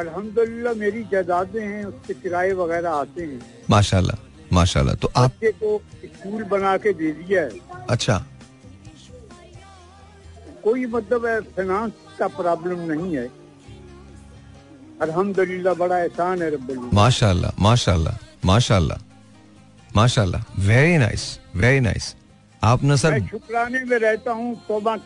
[0.01, 4.17] अल्हम्दुलिल्लाह मेरी जायदादें हैं उसके किराए वगैरह आते हैं। माशाल्लाह
[4.53, 5.71] माशाल्लाह। तो आप बच्चे को
[6.05, 7.61] स्कूल बना के दे दिया है।
[7.91, 8.17] अच्छा।
[10.65, 13.27] कोई मतलब है फाइनेंस का प्रॉब्लम नहीं है।
[15.03, 18.99] अल्हम्दुलिल्लाह बड़ा एहसान है रब्बुल माशाल्लाह माशाल्लाह माशाल्लाह
[19.97, 21.25] माशाल्लाह। वेरी नाइस
[21.57, 22.15] वेरी नाइस
[22.63, 24.97] आप न सर शुक्राने में रहता हूँ तोबा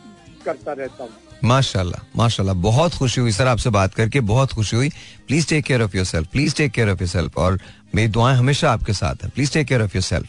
[0.45, 1.13] करता रहता हूँ।
[1.45, 4.89] माशाल्लाह माशाल्लाह बहुत खुशी हुई सर आपसे बात करके बहुत खुशी हुई।
[5.27, 7.59] Please take care of yourself please take care of yourself और
[7.95, 10.29] मेरी दुआएँ हमेशा आपके साथ हैं। Please take care of yourself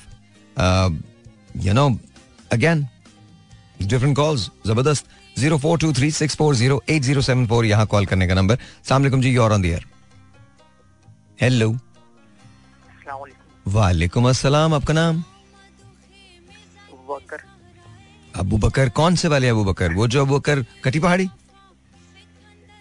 [1.65, 1.88] you know
[2.54, 2.88] again
[3.82, 5.06] different calls ज़बरदस्त
[5.39, 8.34] zero four two three six four zero eight zero seven four यहाँ call करने का
[8.34, 9.86] नंबर सलामकुम जी you're on the air
[11.41, 11.75] hello
[13.65, 15.23] वालेकुम अस्सलाम आपका नाम?
[18.36, 21.30] अबू बकर कौन से वाले अबू बकर वो जो अबू बकर कटी पहाड़ी?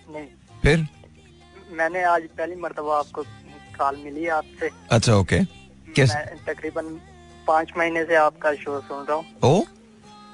[0.09, 0.27] नहीं।
[0.63, 0.87] फिर?
[1.79, 3.23] मैंने आज पहली मरतबा आपको
[3.79, 6.99] कॉल मिली आपसे। अच्छा ओके। मैं तकरीबन
[7.47, 9.63] पाँच महीने से आपका शो सुन रहा हूँ। Oh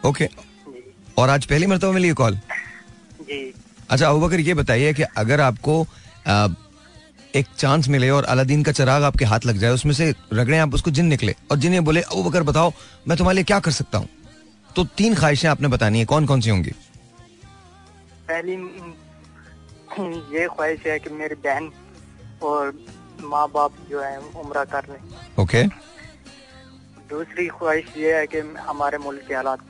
[0.09, 0.83] okay. जी।
[1.19, 2.37] और आज पहली मरतबा मिली कॉल?
[3.21, 3.43] जी।
[3.91, 5.83] अच्छा अबू बकर ये बताइए कि अगर आपको
[6.27, 6.47] आ,
[7.35, 10.75] एक चांस मिले और अलादीन का चराग आपके हाथ लग जाए उसमें से रगड़े आप
[10.75, 12.73] उसको जिन निकले और जिन ये बोले ओ बकर बताओ
[13.09, 14.09] मैं तुम्हारे लिए क्या कर सकता हूँ?
[14.77, 16.71] तो तीन ख्वाहिशें आपने बतानी है कौन कौन सी होंगी?
[18.29, 18.53] पहली
[20.35, 21.71] ये ख्वाहिश है कि मेरी बहन
[22.43, 22.73] और
[23.23, 25.01] माँ बाप जो है उम्र कर लें।
[25.43, 25.63] ओके।
[27.11, 29.61] दूसरी ख्वाहिश ये है कि हमारे मुल्क के हालात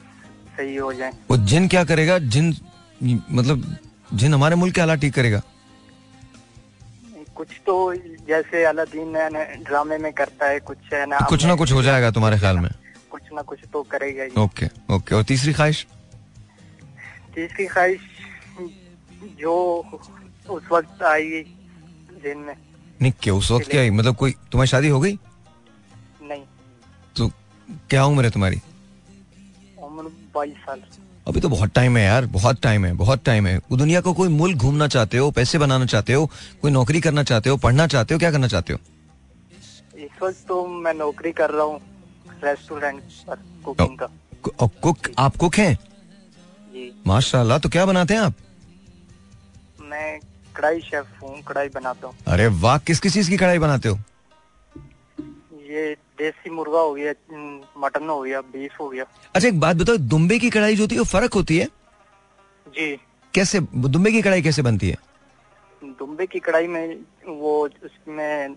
[0.56, 2.18] सही हो जाएँ। वो जिन क्या करेगा?
[2.18, 2.54] जिन
[3.02, 3.64] मतलब
[4.12, 5.42] जिन हमारे मुल्क के हालात ठीक करेगा?
[7.36, 7.74] कुछ तो
[8.28, 9.12] जैसे अलादीन
[9.64, 12.70] ड्रामे में करता है कुछ है ना कुछ ना कुछ हो जाएगा तुम्हारे ख्याल में?
[13.30, 15.86] कुछ ना कुछ तो करेगा ही। Okay okay. और तीसरी ख्वाहिश?
[17.34, 18.00] तीसरी ख्वाहिश
[19.38, 19.54] जो
[20.50, 21.42] उस वक्त आई
[22.24, 22.54] दिन में।
[23.02, 23.90] नहीं क्या उस वक्त क्या है?
[23.90, 25.18] मतलब कोई तुम्हारी शादी हो गई?
[26.22, 26.42] नहीं।
[27.16, 27.28] तो
[27.90, 28.60] क्या उम्र है तुम्हारी?
[29.78, 30.82] उम्र बाईस साल।
[31.26, 34.12] अभी तो बहुत टाइम है यार बहुत टाइम है बहुत टाइम है। वो दुनिया को
[34.14, 36.26] कोई मुल्क घूमना चाहते हो पैसे बनाना चाहते हो
[36.62, 38.78] कोई नौकरी करना चाहते हो पढ़ना चाहते हो क्या करना चाहते हो?
[39.96, 41.80] इस वक्त तो मैं नौकरी कर रहा हूँ।
[42.44, 44.06] रेस्टोरेंट पर कुकिंग का।
[44.80, 45.74] कुक आप कुक हैं?
[46.72, 48.34] जी। माशाल्लाह तो क्या बनाते हैं आप?
[49.82, 50.20] मैं
[50.56, 53.98] कढ़ाई शेफ हूँ कढ़ाई बनाता हूँ। अरे वाह किस किस चीज़ की कढ़ाई बनाते हो?
[55.70, 57.12] ये देसी मुर्गा हो गया
[57.78, 60.94] मटन हो गया बीफ हो गया। अच्छा एक बात बताओ दुम्बे की कढ़ाई जो होती
[60.94, 61.66] है वो फ़र्क होती है?
[62.66, 62.96] जी।
[63.34, 64.96] कैसे दुम्बे की कढ़ाई कैसे बनती है?
[65.82, 66.96] दुम्बे की कढ़ाई में
[67.28, 68.56] वो उसमें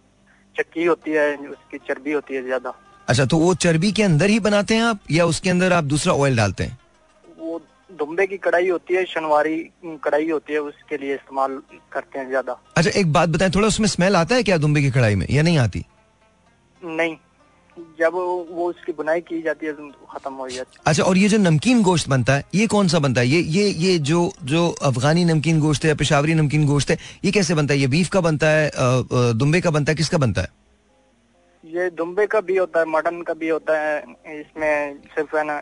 [0.55, 2.73] चक्की होती है उसकी चर्बी होती है ज़्यादा।
[3.07, 6.13] अच्छा तो वो चर्बी के अंदर ही बनाते हैं आप या उसके अंदर आप दूसरा
[6.13, 6.77] ऑयल डालते हैं?
[7.39, 7.59] वो
[7.99, 9.57] दुम्बे की कढ़ाई होती है शनवारी
[10.03, 11.59] कढ़ाई होती है उसके लिए इस्तेमाल
[11.93, 14.91] करते हैं ज़्यादा। अच्छा एक बात बताएँ थोड़ा उसमें स्मेल आता है क्या दुम्बे की
[14.91, 15.85] कढ़ाई में या नहीं आती?
[16.81, 17.15] नहीं
[17.99, 21.29] जब वो उसकी बुनाई की जाती है तो खत्म हो जाती है। अच्छा और ये
[21.29, 23.27] जो नमकीन गोश्त बनता है ये कौन सा बनता है?
[23.27, 27.31] ये ये ये जो जो अफगानी नमकीन गोश्त है या पेशावरी नमकीन गोश्त है ये
[27.31, 27.79] कैसे बनता है?
[27.79, 28.71] ये बीफ का बनता है
[29.33, 30.47] दुम्बे का बनता है किसका बनता है?
[31.73, 33.99] ये दुम्बे का भी होता है, मटन का भी होता है,
[34.31, 35.61] इसमें सिर्फ़ है ना,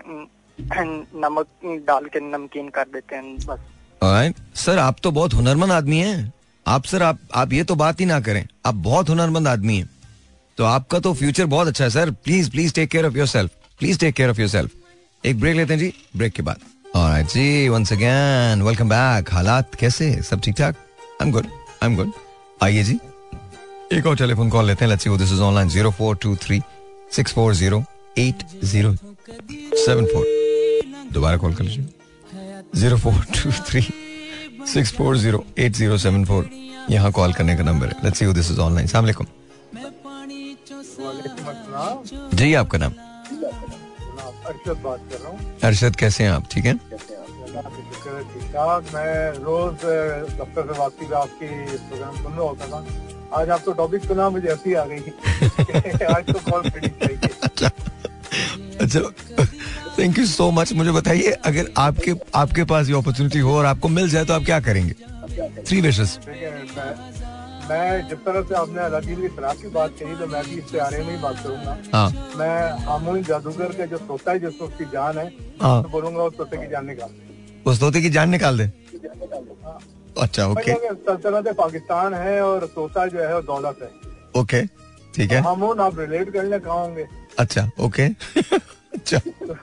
[1.26, 1.48] नमक
[1.88, 3.60] डाल के नमकीन कर देते हैं, बस।
[4.02, 4.40] Alright.
[4.56, 6.34] सर आप तो बहुत हुनरमंद आदमी हैं।
[6.66, 9.90] आप सर आप आप ये तो बात ही ना करें। आप बहुत हुनरमंद आदमी हैं।
[10.58, 14.00] तो आपका तो फ्यूचर बहुत अच्छा है sir please please take care of yourself please
[14.00, 14.72] take care of yourself
[15.24, 16.60] एक ब्रेक लेते हैं जी ब्रेक के बाद।
[16.96, 20.12] Alright जी वंस अगेन वेलकम बैक हालात कैसे?
[20.22, 20.76] सब ठीक ठाक
[21.22, 21.48] I am good
[21.84, 22.12] I am good
[22.64, 23.00] आइए जी।
[23.94, 26.62] एक और टेलीफोन कॉल लेते हैं। सी दिस इज़ ऑनलाइन 0423
[27.14, 27.84] 640
[28.20, 30.26] 8074
[31.14, 31.86] दोबारा कॉल कर लीजिए।
[32.76, 33.82] Zero four two three
[34.74, 36.50] six four zero eight zero seven four
[36.90, 39.26] यहाँ कॉल करने का नंबर है। सी दिस इज़ ऑनलाइन सलाम अलैकुम
[42.34, 42.92] जी, आपका नाम?
[44.48, 46.44] अरशद बात कर रहा हूँ अरशद कैसे हैं आप?
[46.52, 46.80] ठीक हैं?
[48.94, 49.74] मैं रोज
[50.40, 52.86] दफ्तर से वापसी प्रोग्राम सुन रहा होता था।
[53.34, 56.70] आज आप तो टॉपिक सुना मुझे हँसी आ गई। आज तो कॉल
[57.44, 57.70] अच्छा
[58.82, 59.00] अच्छा
[60.00, 63.90] थैंक यू सो मच मुझे बताइए अगर आपके आपके पास ये अपॉर्चुनिटी हो और आपको
[63.90, 64.94] मिल जाए तो आप क्या करेंगे?
[65.64, 66.52] थ्री विशेस मैं,
[67.70, 70.98] मैं जिस तरह से आपने अलादीन की शराब की बात कही तो मैं भी आने
[70.98, 75.18] में ही बात करूँगा। हाँ। मैं हामुन जादूगर का जो तोता है जिसको उसकी जान
[75.18, 75.28] है
[75.62, 78.72] हाँ। तो बोलूँगा उस तोते की जान निकाल। दे। उस तोते की जान निकाल दे।
[80.20, 83.90] अच्छा ओके सल्तनत पाकिस्तान है और तोता जो है दौलत है।
[84.42, 84.62] ओके
[85.16, 87.06] ठीक है। हामुन आप रिलेट करने कहाँ होंगे?
[87.40, 88.04] अच्छा ओके
[88.96, 89.56] अच्छा। जब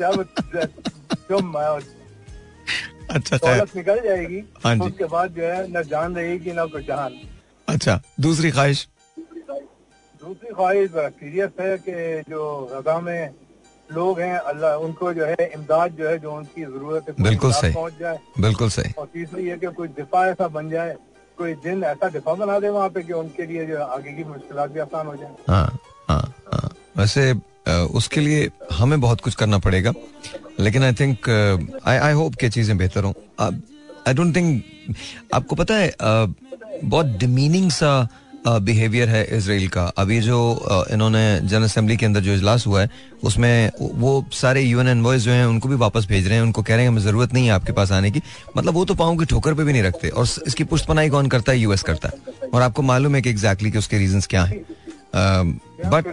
[0.00, 0.24] जब
[1.30, 1.82] जब
[3.10, 6.52] अच्छा अच्छा। दौलत निकल जाएगी हाँ तो जी। उसके बाद जो है न जान रहेगी
[6.58, 7.18] न कोई जान।
[7.68, 8.86] अच्छा दूसरी ख्वाहिश?
[10.22, 13.30] दूसरी ख्वाहिश सीरियस है कि जो गजा में
[13.92, 17.72] लोग हैं अल्लाह उनको जो है इमदाद जो है जो उनकी ज़रूरत है बिल्कुल सही।
[17.74, 20.96] पहुँच जाए। बिल्कुल सही। और तीसरी ये कि कोई दिफा ऐसा बन जाए
[21.38, 24.66] कोई दिन ऐसा दिफा बना दे वहाँ पे कि उनके लिए जो आगे की मुश्किल
[24.74, 26.20] भी आसान हो जाए। हाँ हाँ
[26.52, 27.32] हाँ। वैसे
[27.98, 29.92] उसके लिए हमें बहुत कुछ करना पड़ेगा
[30.60, 31.28] लेकिन I think
[31.86, 34.94] I I hope कि चीज़ें बेहतर हों। आई डोंट थिंक
[35.34, 36.26] आपको पता है अ,
[36.84, 37.90] बहुत डिमीनिंग सा
[38.46, 40.38] बिहेवियर है इसराइल का। अभी जो
[40.92, 42.90] इन्होंने जनरल असेंबली के अंदर जो इजलास हुआ है
[43.24, 46.74] उसमें वो सारे यूएन एनवॉयज जो हैं उनको भी वापस भेज रहे हैं। उनको कह
[46.74, 48.22] रहे हैं हमें ज़रूरत नहीं है आपके पास आने की।
[48.56, 51.52] मतलब वो तो पाऊँ की ठोकर पे भी नहीं रखते। और इसकी पुष्टपनाई कौन करता
[51.52, 51.58] है?
[51.58, 54.62] यूएस करता है। और आपको मालूम है कि एग्जैक्टली कि उसके रीजन क्या है।
[55.86, 56.04] बट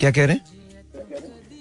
[0.00, 0.40] क्या कह रहे हैं?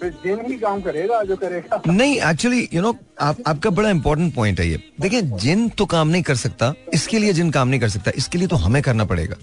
[0.03, 4.67] ही काम करेगा, जो करेगा। नहीं एक्चुअली यू नो आप, आपका बड़ा इंपॉर्टेंट पॉइंट है
[4.69, 8.11] ये। देखिए, जिन तो काम नहीं कर सकता, इसके लिए जिन काम नहीं कर सकता,
[8.15, 9.35] इसके लिए तो हमें करना पड़ेगा।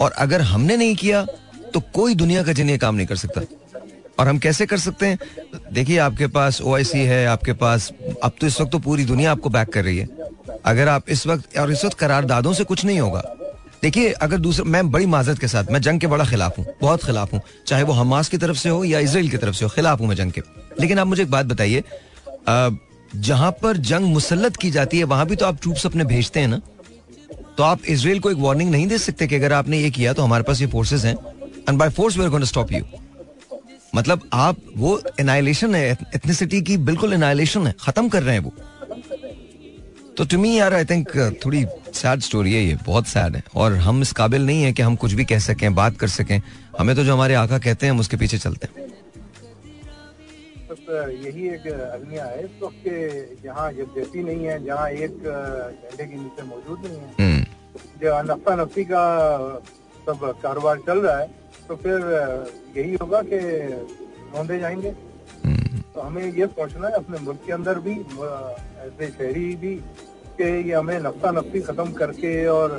[0.00, 1.26] और अगर हमने नहीं किया
[1.74, 3.40] तो कोई दुनिया का जिन ये काम नहीं कर सकता।
[4.18, 5.18] और हम कैसे कर सकते हैं?
[5.72, 7.90] देखिए, आपके पास ओआईसी है, आपके पास,
[8.22, 10.08] अब तो इस वक्त तो पूरी दुनिया आपको बैक कर रही है।
[10.64, 13.22] अगर आप इस वक्त, और इस वक्त करारदादों से कुछ नहीं होगा।
[13.84, 17.04] देखिए, अगर दूसरा, मैं बड़ी माजरत के साथ, मैं जंग के बड़ा खिलाफ हूँ, बहुत
[17.04, 19.70] खिलाफ हूँ, चाहे वो हमास की तरफ़ से हो या इसराइल की तरफ़ से हो,
[19.70, 20.40] खिलाफ हूँ मैं जंग के।
[20.80, 21.82] लेकिन आप मुझे एक बात बताइए
[23.16, 26.48] जहाँ पर जंग मुसलत की जाती है, वहाँ भी तो आप ट्रूप्स अपने भेजते हैं
[26.48, 26.60] ना?
[27.56, 30.22] तो आप इसराइल को एक वार्निंग नहीं दे सकते कि अगर आपने ये किया तो
[30.22, 31.16] हमारे पास ये फोर्सेस हैं
[31.68, 32.84] and by force we are going stop you
[33.94, 38.52] मतलब आप, वो एनाइलेशन है एथनिसिटी की बिल्कुल एनाइलेशन है, खत्म कर रहे हैं वो।
[40.16, 41.08] तो टू मी यार आई थिंक
[41.44, 44.82] थोड़ी सैड स्टोरी है ये बहुत सैड है। और हम इस काबिल नहीं है कि
[44.82, 46.40] हम कुछ भी कह सकें बात कर सकें।
[46.78, 48.82] हमें तो जो हमारे आका कहते हैं हम उसके पीछे चलते हैं।
[51.24, 52.90] यही एक अलमिया है तो कि
[53.44, 57.42] जहाँ यकजहती नहीं है जहाँ एक झंडे के नीचे मौजूद नहीं है। हम्म।
[58.00, 59.04] जो नफा नफी का
[60.06, 61.26] सब कारोबार चल रहा है
[61.68, 61.98] तो फिर
[62.76, 63.38] यही होगा कि
[64.34, 64.88] रोंदे जाएँगे।
[65.44, 69.74] हम्म। तो हमें ये सोचना है अपने मुल्क के अंदर भी ऐसे शहरी भी
[70.36, 72.70] कि ये हमें नफा नफी खत्म करके और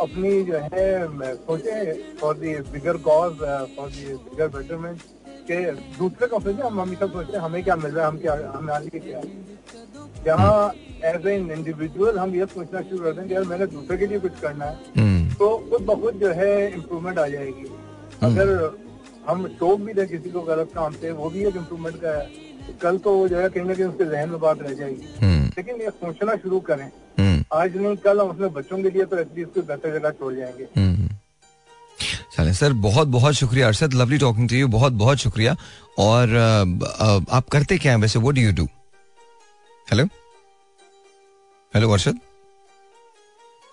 [0.00, 3.38] अपनी जो है सोचे for the bigger cause
[3.76, 5.02] for the bigger betterment
[5.48, 5.60] के
[5.98, 8.72] दूसरे का सोचे हम हमेशा सोचते हैं हमें क्या मिल रहा है हम क्या हमें
[8.74, 9.20] आगे क्या
[10.24, 10.72] जहाँ
[11.06, 14.18] एज एन इंडिविजुअल हम ये सोचना शुरू करते हैं कि यार मैंने दूसरे के लिए
[14.20, 17.66] कुछ करना है हम्म। तो खुद बहुत जो है इम्प्रूवमेंट आ जाएगी
[18.22, 18.91] हम्म। अगर
[19.28, 22.26] हम टोक भी दें किसी को गलत काम से वो भी एक इम्प्रूवमेंट का है।
[22.82, 25.46] कल तो वो जो है कहीं ना कहीं उसके जहन में बात रह जाएगी। हम्म।
[25.48, 26.90] लेकिन ये सोचना शुरू करें।
[27.54, 30.66] आज नहीं कल हम अपने बच्चों के लिए तो एटलीस्ट कोई बेहतर जगह छोड़ जाएँगे।
[32.36, 35.56] चलें सर बहुत बहुत शुक्रिया। Arshad lovely talking to you बहुत बहुत शुक्रिया।
[35.98, 36.36] और
[37.30, 38.18] आप करते क्या हैं वैसे?
[38.18, 38.64] What do you do
[39.88, 40.04] hello
[41.74, 42.18] hello Arshad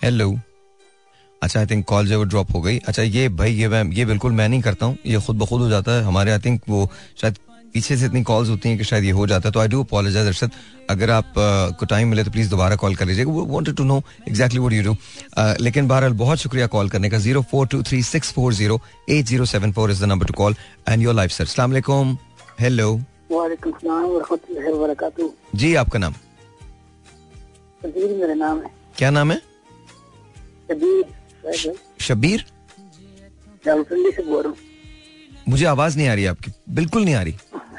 [0.04, 0.34] hello
[1.44, 4.06] अच्छा आई थिंक कॉल जो वो ड्रॉप हो गई। अच्छा ये भाई ये मैं ये
[4.06, 6.62] बिल्कुल मैं नहीं करता हूँ। ये खुद ब खुद हो जाता है। हमारे आई थिंक
[6.70, 6.90] वो
[7.22, 7.38] शायद
[7.74, 9.84] पीछे से इतनी कॉल्स होती हैं कि शायद ये हो जाता है। तो आई डू
[9.84, 10.52] अपोलोजाइज अरशद
[10.90, 11.34] अगर आप
[11.80, 14.74] को टाइम मिले तो प्लीज़ दोबारा कॉल कर लीजिएगा we wanted to know exactly what
[14.74, 14.96] you do
[15.64, 19.26] लेकिन बहरहाल बहुत शुक्रिया कॉल करने का। Zero four two three six four zero eight
[19.26, 20.56] zero seven four is the number to call
[20.90, 22.18] and your life sir सलाम
[22.60, 23.00] हेलो
[25.56, 26.14] जी आपका नाम?
[27.86, 29.42] मेरा नाम है। क्या नाम है?
[31.54, 32.46] शबीर
[33.66, 34.58] से बोल रहा हूँ।
[35.50, 37.36] मुझे आवाज़ नहीं आ रही आपकी। बिल्कुल नहीं आ रही।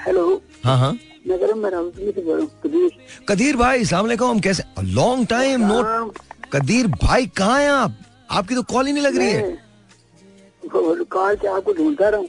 [0.07, 2.91] हेलो। हाँ हाँ। कदीर
[3.29, 4.63] कदीर भाई सलाम कैसे?
[4.83, 6.19] लॉन्ग टाइम नोट
[6.53, 7.97] कदीर भाई कहाँ हैं आप?
[8.31, 9.59] आपकी तो कॉल ही नहीं लग रही है।
[10.67, 12.29] कॉल से आपको ढूंढता रहा हूँ।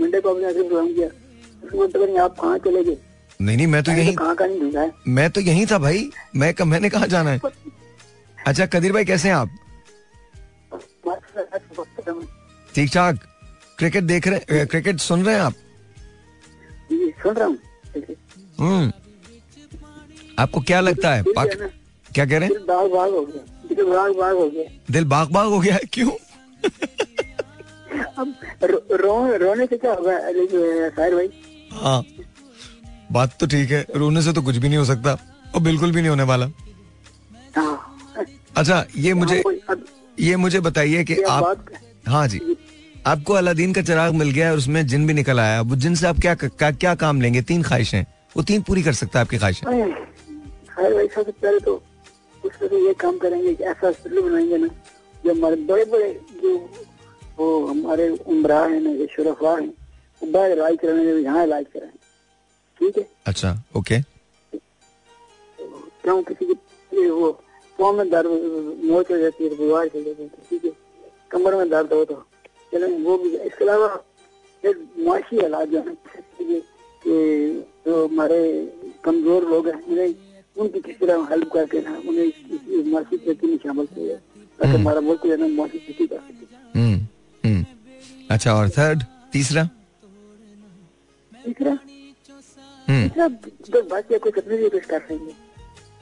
[0.00, 0.52] मंडे को अपने
[0.94, 1.08] किया।
[1.66, 2.96] उसमें आप कहाँ चले गए?
[3.40, 4.92] नहीं नहीं मैं तो यही कहाँ का नहीं ढूंढा है?
[5.08, 7.40] मैं तो यही था भाई। मैं मैंने कहा जाना है?
[8.46, 9.50] अच्छा कदीर भाई कैसे हैं आप?
[12.74, 13.18] ठीक ठाक?
[13.78, 15.54] क्रिकेट देख रहे क्रिकेट सुन रहे हैं आप?
[17.22, 17.58] सुन रहा हूँ
[18.60, 18.92] हम्म।
[20.38, 21.22] आपको क्या लगता है?
[21.22, 21.48] पाक
[22.14, 22.66] क्या कह रहे हैं?
[22.66, 25.74] बाग बाग हो गया। दिल बाग बाग हो गया। दिल बाग बाग हो गया?
[25.74, 26.10] है क्यों?
[28.18, 31.28] अब रो, रोने से क्या होगा साहिर भाई?
[31.72, 32.02] हाँ।
[33.12, 35.18] बात तो ठीक है रोने से तो कुछ भी नहीं हो सकता
[35.54, 36.46] और बिल्कुल भी नहीं होने वाला।
[38.60, 39.42] अच्छा ये मुझे
[40.20, 41.66] ये मुझे बताइए कि आप
[42.08, 42.40] हाँ जी।
[43.06, 46.06] आपको अलादीन का चिराग मिल गया और उसमें जिन भी निकल आया वो जिन से
[46.06, 47.42] आप क्या क्या, क्या काम लेंगे?
[47.42, 48.02] तीन ख्वाहिशें।
[48.36, 49.64] वो तीन पूरी कर सकता है आपकी ख्वाहिशें।
[51.08, 51.82] सबसे पहले तो
[52.44, 54.68] उसमें तो ये काम करेंगे कि ऐसा हॉस्पिटल बनाएँगे ना
[55.24, 56.56] जो हमारे बड़े बड़े जो
[57.38, 61.92] वो हमारे उम्र है ना शुरफा है वो बाहर इलाज यहाँ इलाज कराएँ।
[62.80, 63.06] ठीक है?
[63.26, 64.00] अच्छा ओके।
[66.02, 66.22] क्यों?
[66.22, 67.30] किसी की वो
[67.80, 68.26] पाँव में दर्द
[68.90, 70.72] मोच हो जाती है बुआर चल जाती है ठीक है?
[71.30, 72.14] कमर में दर्द हो। तो
[72.72, 73.88] चलो वो भी इसके अलावा
[74.64, 75.94] फिर मुआशी हालात जो है
[76.42, 76.62] कि
[77.86, 78.40] जो हमारे
[79.04, 80.14] कमज़ोर लोग हैं उन्हें
[80.56, 84.80] उनकी किस तरह हेल्प करके ना उन्हें इस मुआशी खेती में शामिल किया ताकि हम्म।
[84.80, 86.96] हमारा मुल्क जो है मुआशी खेती कर सके। हम्म,
[87.44, 87.64] हम्म।
[88.30, 89.64] अच्छा और थर्ड तीसरा?
[91.32, 91.74] तीसरा?
[92.88, 93.28] तीसरा
[93.72, 95.32] तो बाकी कुछ अपने लिए कुछ कर लेंगे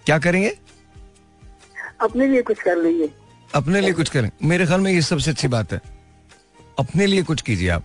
[0.06, 0.50] क्या करेंगे?
[2.00, 3.08] अपने लिए कुछ कर लेंगे
[3.54, 5.80] अपने लिए कुछ करें। मेरे ख्याल में ये सबसे अच्छी बात है।
[6.78, 7.84] अपने लिए कुछ कीजिए आप।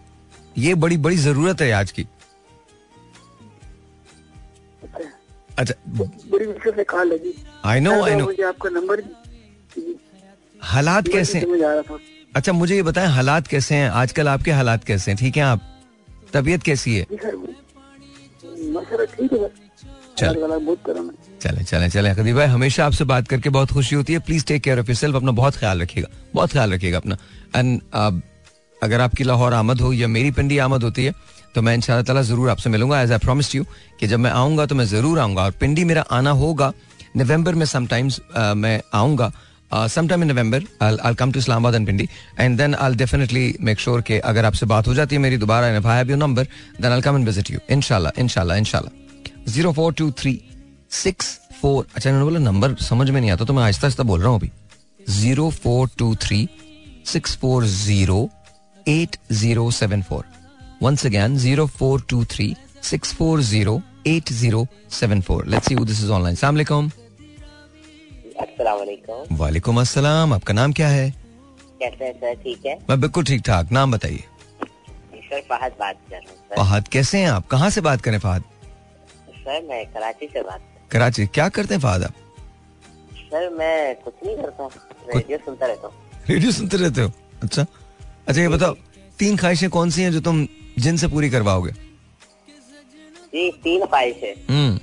[0.57, 2.05] ये बड़ी बड़ी ज़रूरत है आज की।
[5.57, 7.33] अच्छा बड़ी मुश्किल से कहा लगी।
[7.65, 9.03] आई नो आई नो मुझे आपका नंबर
[10.61, 11.99] हालात कैसे हैं?
[12.35, 13.89] अच्छा मुझे ये बताएँ हालात कैसे हैं?
[13.91, 15.17] आजकल आपके हालात कैसे हैं?
[15.17, 15.69] ठीक है आप?
[16.33, 17.05] तबीयत कैसी है।
[20.17, 24.61] चले। चले चले कदीर भाई, हमेशा आपसे बात करके बहुत खुशी होती है। Please take
[24.63, 27.17] care of yourself अपना बहुत ख्याल रखिएगा, बहुत ख्याल रखिएगा अपना।
[27.55, 27.81] एंड
[28.81, 31.13] अगर आपकी लाहौर आमद हो या मेरी पिंडी आमद होती है
[31.55, 33.63] तो मैं इंशाल्लाह ताला ज़रूर आपसे मिलूँगा एज आई प्रॉमिस यू
[33.99, 36.71] कि जब मैं आऊँगा तो मैं ज़रूर आऊँगा। और पिंडी मेरा आना होगा
[37.17, 38.19] नवंबर में समटाइम्स
[38.57, 39.31] मैं आऊँगा।
[39.89, 42.07] Sometime in November I come to Islamabad and Pindi
[42.39, 45.67] and then I definitely make sure कि अगर आपसे बात हो जाती है मेरी, दोबारा
[45.67, 46.47] your number
[46.81, 49.01] then I come and visit you इंशाल्लाह इंशाल्लाह इंशाल्लाह
[49.47, 50.39] zero four two three
[50.93, 51.27] six
[51.61, 51.85] four.
[51.95, 54.39] अच्छा इन्होंने बोला नंबर समझ में नहीं आता तो मैं आहिस्ता आहिस्ता बोल रहा हूँ
[54.39, 54.51] अभी।
[54.99, 56.47] Zero four two three
[57.05, 58.29] six four zero
[58.85, 60.25] eight zero seven four.
[60.83, 65.45] Once again zero four two three six four zero eight zero seven four.
[65.47, 66.91] Let's see this is online सलाम अलैकुम
[69.31, 71.09] वालेकुम। अस्सलाम। आपका नाम क्या है?
[71.79, 72.33] कैसे हैं सर?
[72.43, 72.77] ठीक है?
[72.89, 74.23] मैं बिल्कुल ठीक ठाक। नाम बताइए।
[75.13, 77.47] सर फहद बात कर रहा हूँ फहद कैसे हैं आप?
[77.47, 78.43] कहाँ से बात करें फहद?
[79.43, 82.13] सर मैं कराची से बात कराची। क्या करते हैं फहद आप
[83.31, 84.67] सर मैं कुछ नहीं करता
[85.13, 85.95] रेडियो सुनता रहता हूँ।
[86.29, 87.11] रेडियो सुनते रहते हो?
[87.43, 87.65] अच्छा।
[88.27, 88.73] अच्छा ये बताओ
[89.19, 90.47] तीन ख्वाहिशें कौन सी हैं जो तुम
[90.79, 91.71] जिनसे पूरी करवाओगे?
[93.33, 94.77] जी तीन ख्वाहिशें। हम्म।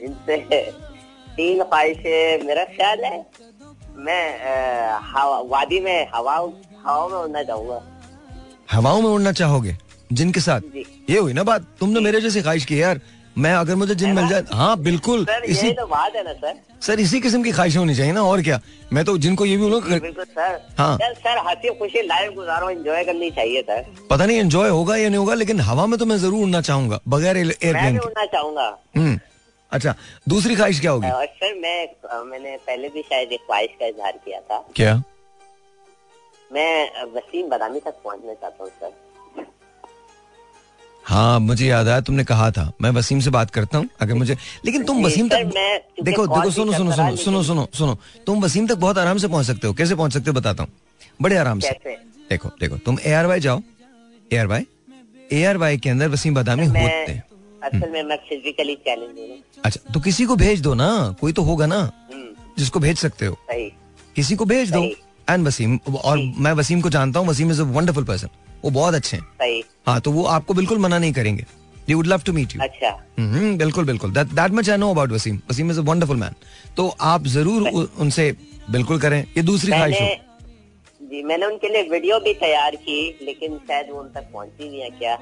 [0.00, 0.36] जिनसे
[1.36, 3.16] तीन ख्वाहिशें मेरा ख्याल है
[3.96, 4.24] मैं
[5.12, 7.80] हवा, वादी में हवा हवाओं में उड़ना चाहूँगा।
[8.70, 9.76] हवाओं में उड़ना चाहोगे?
[10.12, 10.60] जिनके साथ?
[11.10, 11.66] ये हुई ना बात?
[11.80, 13.00] तुमने मेरे जैसे ख्वाहिश की यार।
[13.38, 16.58] मैं अगर मुझे जिन मिल जाए हाँ बिल्कुल। सर इसी तो बात है ना सर।
[16.82, 18.60] सर इसी किस्म की ख्वाहिश होनी चाहिए ना और क्या?
[18.92, 22.68] मैं तो जिनको ये भी बोलूँ बिल्कुल सर। हाँ। सर सर हँसी खुशी लाइफ गुजारो
[22.70, 26.06] एंजॉय करनी चाहिए सर। पता नहीं एंजॉय होगा या नहीं होगा लेकिन हवा में तो
[26.06, 29.18] मैं ज़रूर उड़ना चाहूँगा बगैर एयरप्लेन उड़ना चाहूँगा। हम्म।
[29.72, 29.94] अच्छा
[30.28, 31.08] दूसरी ख्वाहिश क्या होगी?
[31.08, 34.94] सर मैं मैंने पहले भी शायद एक ख्वाहिश का इजहार किया था। क्या?
[36.50, 38.92] मैं वसीम बदामी तक पहुँचना चाहता हूँ सर।
[41.04, 44.36] हाँ मुझे याद आया तुमने कहा था। मैं वसीम से बात करता हूँ अगर मुझे
[44.64, 45.50] लेकिन तुम वसीम तक
[46.02, 49.46] देखो देखो सुनो सुनो सुनो सुनो सुनो सुनो। तुम वसीम तक बहुत आराम से पहुँच
[49.46, 50.72] सकते हो। कैसे पहुँच सकते हो बताता हूँ।
[51.22, 51.70] बड़े आराम से।
[52.30, 53.60] देखो देखो तुम ए आर वाई जाओ।
[54.32, 54.66] A R Y
[55.32, 57.22] A R Y के अंदर वसीम बदामी होते हैं।
[57.62, 61.42] असल में मैं फिजिकली चैलेंज हूँ। अच्छा तो किसी को भेज दो ना कोई तो
[61.42, 61.78] होगा ना।
[62.12, 63.36] हम्म, जिसको भेज सकते हो।
[64.16, 64.82] किसी को भेज दो।
[65.28, 68.28] एंड वसीम और मैं वसीम को जानता हूँ Waseem is a wonderful person
[68.64, 71.44] वो बहुत अच्छे हैं। हाँ तो वो आपको बिल्कुल मना नहीं करेंगे।
[71.86, 74.90] They would love to meet you अच्छा। हम्म बिल्कुल बिल्कुल। That that much I know
[74.90, 76.34] about Waseem Waseem is a wonderful man
[76.76, 78.30] तो आप ज़रूर उनसे
[78.70, 80.08] बिल्कुल करें। ये दूसरी ख्वाहिश हो।
[81.02, 84.80] जी मैंने उनके लिए वीडियो भी तैयार की लेकिन शायद वो उन तक पहुँची नहीं
[84.80, 85.18] है क्या?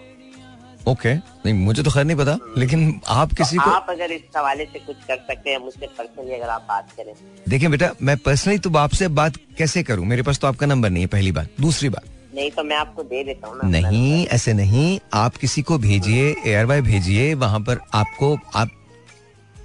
[0.89, 1.47] Okay okay.
[1.47, 4.65] नहीं मुझे तो खैर नहीं पता लेकिन आप किसी तो को आप अगर इस हवाले
[4.65, 7.13] से कुछ कर सकते हैं मुझसे पर्सनली अगर आप बात करें।
[7.49, 10.07] देखिए बेटा मैं पर्सनली तो आपसे बात कैसे करूँ?
[10.07, 12.05] मेरे पास तो आपका नंबर नहीं है पहली बात। दूसरी बात
[12.41, 16.35] नहीं तो मैं आपको दे देता हूँ ना नहीं ऐसे नहीं। आप किसी को भेजिए
[16.47, 18.71] एयर वाई भेजिए वहाँ पर आपको आप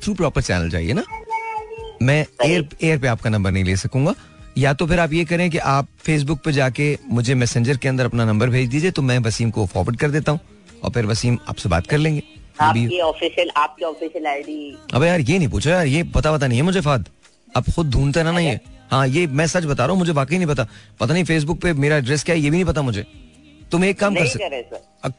[0.03, 1.03] थ्रू प्रॉपर चैनल जाइए ना।
[2.01, 4.13] मैं एयर एयर पे आपका नंबर नहीं ले सकूँगा।
[4.57, 8.05] या तो फिर आप ये करें कि आप फेसबुक पे जाके मुझे मैसेंजर के अंदर
[8.05, 10.39] अपना नंबर भेज दीजिए तो मैं वसीम को फॉरवर्ड कर देता हूँ
[10.83, 12.23] और फिर वसीम आपसे बात कर लेंगे।
[12.61, 16.59] आपकी ऑफिशियल आपकी ऑफिशियल आईडी अबे यार ये नहीं पूछो यार ये पता पता नहीं
[16.59, 17.09] है मुझे फाद।
[17.57, 18.59] आप खुद ढूंढते रहना ये।
[18.91, 20.67] हाँ ये मैं सच बता रहा हूँ मुझे वाकई नहीं पता।
[20.99, 23.05] पता नहीं फेसबुक पे मेरा एड्रेस क्या है ये भी नहीं पता मुझे।
[23.71, 24.63] तुम एक काम कर सकते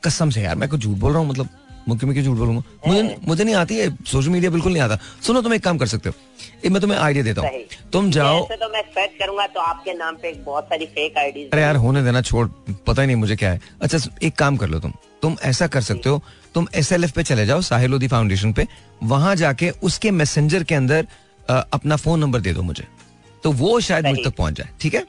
[0.04, 1.48] कसम से यार मैं कुछ झूठ बोल रहा हूँ मतलब
[1.88, 2.62] मुख्य में क्यों झूठ बोलूँगा?
[2.86, 5.86] मुझे मुझे नहीं आती है सोशल मीडिया बिल्कुल नहीं आता। सुनो तुम एक काम कर
[5.86, 7.50] सकते हो। मैं तुम्हें आइडिया देता हूँ।
[7.92, 11.62] तुम जाओ तो मैं सर्च करूँगा तो आपके नाम पे बहुत सारी फेक आईडीज अरे
[11.62, 12.46] यार होने देना छोड़।
[12.86, 15.80] पता ही नहीं मुझे क्या है। अच्छा एक काम कर लो तुम। तुम ऐसा कर
[15.82, 16.22] सकते हो
[16.54, 18.66] तुम एस एल एफ़ पे चले जाओ साहिल लोधी फाउंडेशन पे।
[19.04, 21.06] वहाँ जाके उसके मैसेंजर के अंदर
[21.48, 22.84] अपना फ़ोन नंबर दे दो मुझे।
[23.46, 25.00] तो वो शायद मुझ तक पहुँच जाए ठीक है?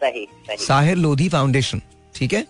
[0.00, 1.82] सही सही। साहिर लोधी फाउंडेशन
[2.14, 2.46] ठीक है?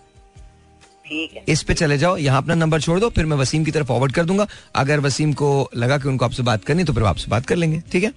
[1.49, 4.11] इस पे चले जाओ यहाँ अपना नंबर छोड़ दो फिर मैं वसीम की तरफ़ फॉरवर्ड
[4.11, 7.45] कर दूँगा। अगर वसीम को लगा कि उनको आपसे बात करनी तो फिर आपसे बात
[7.45, 8.11] कर लेंगे ठीक है?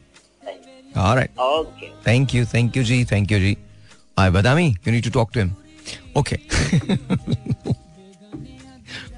[2.06, 3.56] थैंक यू थैंक यू जी थैंक यू जी।
[4.18, 5.54] I Badami you need to talk to him
[6.16, 6.36] okay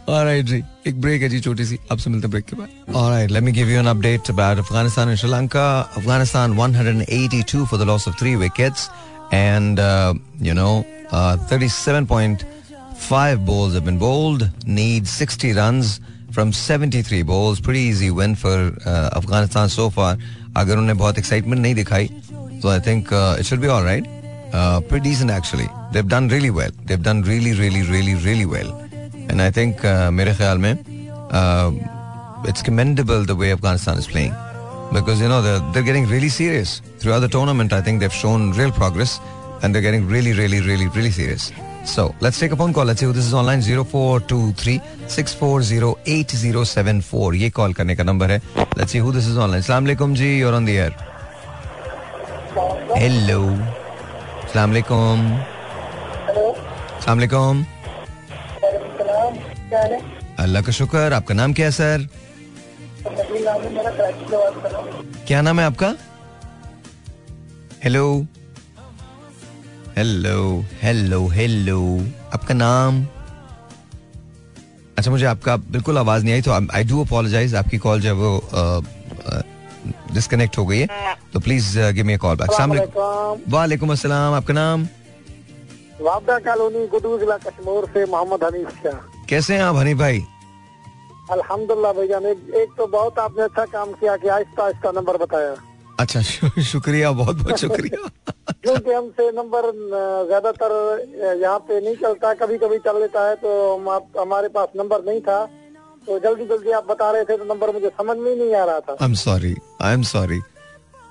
[0.10, 3.44] alright जी एक ब्रेक है जी छोटी सी आपसे मिलते ब्रेक के बाद alright let
[3.44, 8.24] me give you an update about Afghanistan and Sri Lanka Afghanistan 182 for the loss of
[8.24, 8.90] 3 wickets
[9.34, 9.80] and
[10.48, 14.44] you know 37.5 balls have been bowled
[14.78, 15.90] need 60 runs
[16.38, 18.54] from 73 balls pretty easy win for
[18.86, 20.08] uh, Afghanistan so far
[20.58, 22.10] अगर उन्हें बहुत excitement नहीं दिखाई
[22.64, 24.06] so I think uh, it should be all right
[24.54, 28.70] uh, pretty decent actually they've done really well they've done really really really really well
[29.30, 30.74] and I think uh, मेरे ख्याल में
[31.40, 31.72] uh,
[32.52, 34.34] it's commendable the way Afghanistan is playing
[34.94, 38.52] because you know they're, they're getting really serious throughout the tournament I think they've shown
[38.62, 39.20] real progress
[39.62, 41.52] and they're getting really really really really serious
[41.86, 47.50] so let's take a phone call let's see who this is online 0423 6408074 ये
[47.60, 48.42] call करने का number है
[48.78, 50.94] let's see who this is online अस्सलाम वालेकुम जी you're on the air
[52.98, 53.42] hello
[54.44, 55.20] अस्सलाम वालेकुम
[56.98, 57.64] अस्सलाम वालेकुम
[59.73, 62.07] अल्लाह का शुक्र आपका नाम क्या है सर?
[65.27, 65.93] क्या नाम है आपका?
[67.85, 68.27] हेलो
[69.97, 71.81] हेलो हेलो हेलो
[72.35, 73.05] आपका नाम?
[74.99, 78.15] अच्छा मुझे आपका बिल्कुल आवाज़ नहीं आई तो आई डू अपोलोजाइज आपकी कॉल जो है
[78.15, 78.31] वो
[80.15, 80.89] डिस्कनेक्ट हो गई है।
[81.33, 82.51] तो please give me call back
[83.49, 84.89] वालेकुम। अस्सलाम आपका नाम?
[86.01, 90.19] वापडा कॉलोनी गुडू जिला कश्मीर से मोहम्मद हनीफ शाह। कैसे हैं आप हनी भाई?
[91.31, 95.55] अल्हम्दुलिल्लाह भैया एक, एक तो बहुत आपने अच्छा काम किया कि आहिस्ता आहिस्ता नंबर बताया।
[96.01, 98.09] अच्छा शु, शुक्रिया बहुत बहुत शुक्रिया।
[98.63, 99.71] क्योंकि हमसे नंबर
[100.27, 100.73] ज़्यादातर
[101.43, 105.05] यहाँ पे नहीं चलता कभी कभी चल लेता है तो हम आप, हमारे पास नंबर
[105.05, 105.45] नहीं था।
[106.07, 108.81] तो जल्दी जल्दी आप बता रहे थे तो नंबर मुझे समझ में नहीं आ रहा
[108.81, 110.41] था। I am sorry I am sorry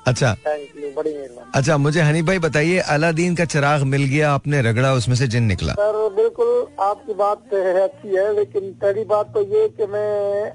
[0.08, 4.94] अच्छा। बड़ी मेहरबानी। अच्छा मुझे हनी भाई बताइए अलादीन का चिराग मिल गया आपने रगड़ा
[4.94, 6.52] उसमें से जिन निकला। सर बिल्कुल
[6.84, 10.52] आपकी बात है अच्छी है लेकिन पहली बात तो ये कि मैं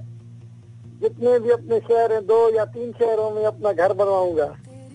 [1.03, 4.47] जितने भी अपने शहर हैं दो या तीन शहरों में अपना घर बनवाऊँगा।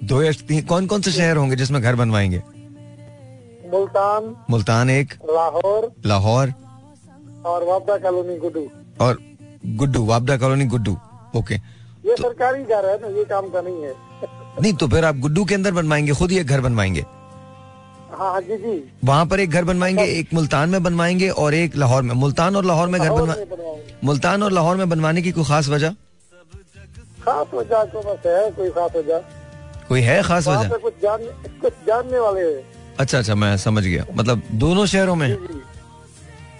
[0.03, 2.41] दो या तीन कौन कौन से शहर होंगे जिसमें घर बनवाएँगे?
[3.72, 6.53] मुल्तान। मुल्तान एक। लाहौर। लाहौर।
[7.45, 8.68] और वापदा कॉलोनी गुडू
[9.01, 9.18] और
[9.76, 10.97] गुड्डू वापदा कॉलोनी गुड्डू।
[11.36, 11.55] ओके।
[12.05, 13.93] ये सरकारी घर है ना ये काम का नहीं है।
[14.62, 17.05] नहीं तो फिर आप गुड्डू के अंदर बनवाएँगे खुद ही एक घर बनवाएँगे।
[18.18, 22.03] हाँ जी जी। वहाँ पर एक घर बनवाएँगे एक मुल्तान में बनवाएँगे और एक लाहौर
[22.03, 23.36] में। मुल्तान और लाहौर में घर बनवा
[24.03, 25.89] मुल्तान और लाहौर में बनवाने की कोई खास वजह?
[27.22, 29.20] खास वजह तो बस है कोई खास वजह।
[29.88, 30.70] कोई है खास वजह?
[30.78, 31.20] कुछ जान
[31.62, 32.43] कुछ जानने वाले
[32.99, 35.30] अच्छा अच्छा मैं समझ गया। मतलब दोनों शहरों में?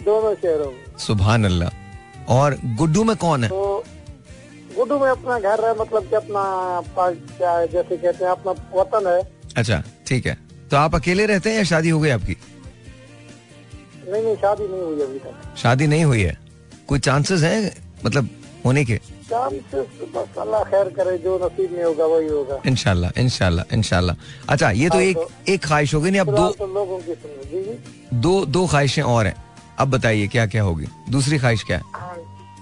[0.06, 3.50] दोनों शहरों में। सुबह अल्लाह। और गुड्डू में कौन है?
[3.50, 3.84] तो
[4.78, 6.43] गुड्डू में अपना घर है मतलब कि अपना
[7.38, 9.19] क्या है जैसे कहते हैं अपना वतन है।
[9.57, 10.38] अच्छा ठीक है।
[10.71, 12.36] तो आप अकेले रहते हैं या शादी हो गई आपकी?
[14.09, 16.38] नहीं नहीं शादी नहीं हुई अभी तक। शादी नहीं हुई है?
[16.88, 17.71] कोई चांसेस हैं
[18.05, 18.30] मतलब
[18.65, 18.97] होने के?
[19.30, 24.15] चांसेस तो बस अल्लाह खैर करे जो नसीब में होगा वही होगा। इनशाला इनशाला इनशाला
[24.49, 26.99] अच्छा ये तो हाँ, एक तो- एक ख्वाहिश हो गई नहीं अब दो तो लोगों
[26.99, 29.36] की दो दो ख्वाहिशें और हैं।
[29.80, 30.86] अब बताइए क्या क्या होगी?
[31.09, 31.84] दूसरी ख्वाहिश क्या है?
[31.95, 32.16] हाँ,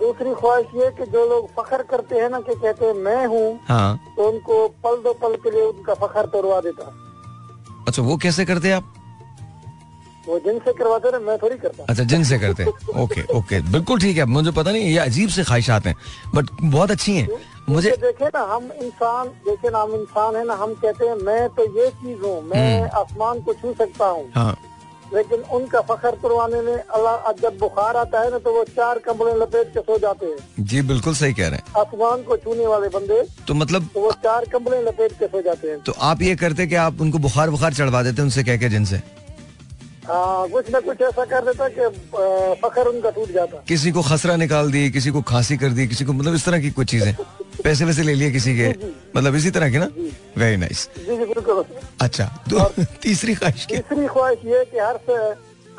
[0.06, 3.48] दूसरी ख्वाहिश ये कि जो लोग फखर करते हैं ना कि कहते हैं मैं हूँ
[3.68, 6.92] हाँ। तो उनको पल दो पल के लिए उनका फखर तोड़वा देता।
[7.88, 8.92] अच्छा वो कैसे करते आप?
[10.28, 14.00] वो जिनसे करवाते ना मैं थोड़ी करता। अच्छा जिन से करते हैं। ओके ओके बिल्कुल
[14.00, 15.96] ठीक है। मुझे पता नहीं ये अजीब से ख्वाहिशात हैं
[16.36, 17.28] बट बहुत अच्छी हैं।
[17.70, 21.48] मुझे देखे ना हम इंसान देखे ना हम इंसान है ना हम कहते हैं मैं
[21.50, 24.56] तो ये चीज़ हूँ मैं आसमान को छू सकता हूँ। हाँ।
[25.14, 29.34] लेकिन उनका फखर तुड़वाने में अल्लाह जब बुखार आता है ना तो वो चार कमरे
[29.36, 32.90] लपेट के सो जाते हैं। जी बिल्कुल सही कह रहे हैं। आसमान को छूने वाले
[32.90, 36.36] बंदे तो मतलब तो वो चार कमरे लपेट के सो जाते हैं। तो आप ये
[36.36, 39.02] करते कि आप उनको बुखार बुखार चढ़वा देते उनसे कह के जिनसे?
[40.10, 41.88] कुछ न कुछ ऐसा कर देता कि
[42.64, 46.06] फखर उनका टूट जाता। किसी को खसरा निकाल दी किसी को खांसी कर दी किसी
[46.06, 47.14] को मतलब इस तरह की कुछ चीज़ें।
[47.64, 48.68] पैसे वैसे ले लिए किसी के।
[49.16, 49.88] मतलब इसी तरह के ना?
[50.38, 51.64] वेरी नाइस जी जी बिल्कुल।
[52.02, 55.16] अच्छा तो तीसरी ख्वाहिश तीसरी ख्वाहिश ये कि हर से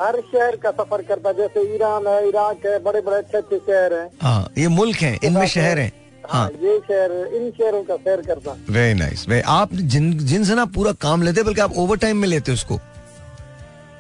[0.03, 3.95] हर शहर का सफ़र करता जैसे ईरान है इराक है बड़े बड़े अच्छे अच्छे शहर
[3.95, 5.93] है। हाँ ये मुल्क है इनमें शहर है।
[6.25, 10.55] हाँ हाँ। ये शहर इन शहरों का सैर करता। वेरी नाइस वे आप जिन जिनसे
[10.55, 12.79] ना पूरा काम लेते बल्कि आप ओवर टाइम में लेते उसको।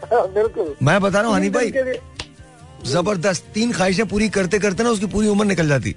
[0.05, 1.73] बिल्कुल। मैं बता रहा हूँ हनी भाई
[2.87, 5.95] ज़बरदस्त तीन ख्वाहिशें पूरी करते करते ना उसकी पूरी उम्र निकल जाती।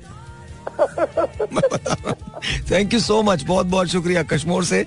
[0.80, 2.16] मैं बता रहा हूँ।
[2.72, 4.86] थैंक यू सो मच बहुत बहुत शुक्रिया कश्मोर से।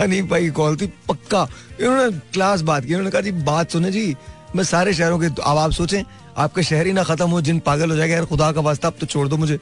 [0.00, 1.46] हनी भाई कॉल थी पक्का।
[1.80, 4.16] इन्होंने क्लास बात की इन्होंने कहा जी बात सुने जी
[4.56, 6.02] मैं सारे शहरों के अब आप सोचें
[6.38, 8.94] आपका शहर ही ना खत्म हो जिन पागल हो जाएगा यार खुदा का वास्ता अब
[9.00, 9.58] तो छोड़ दो मुझे।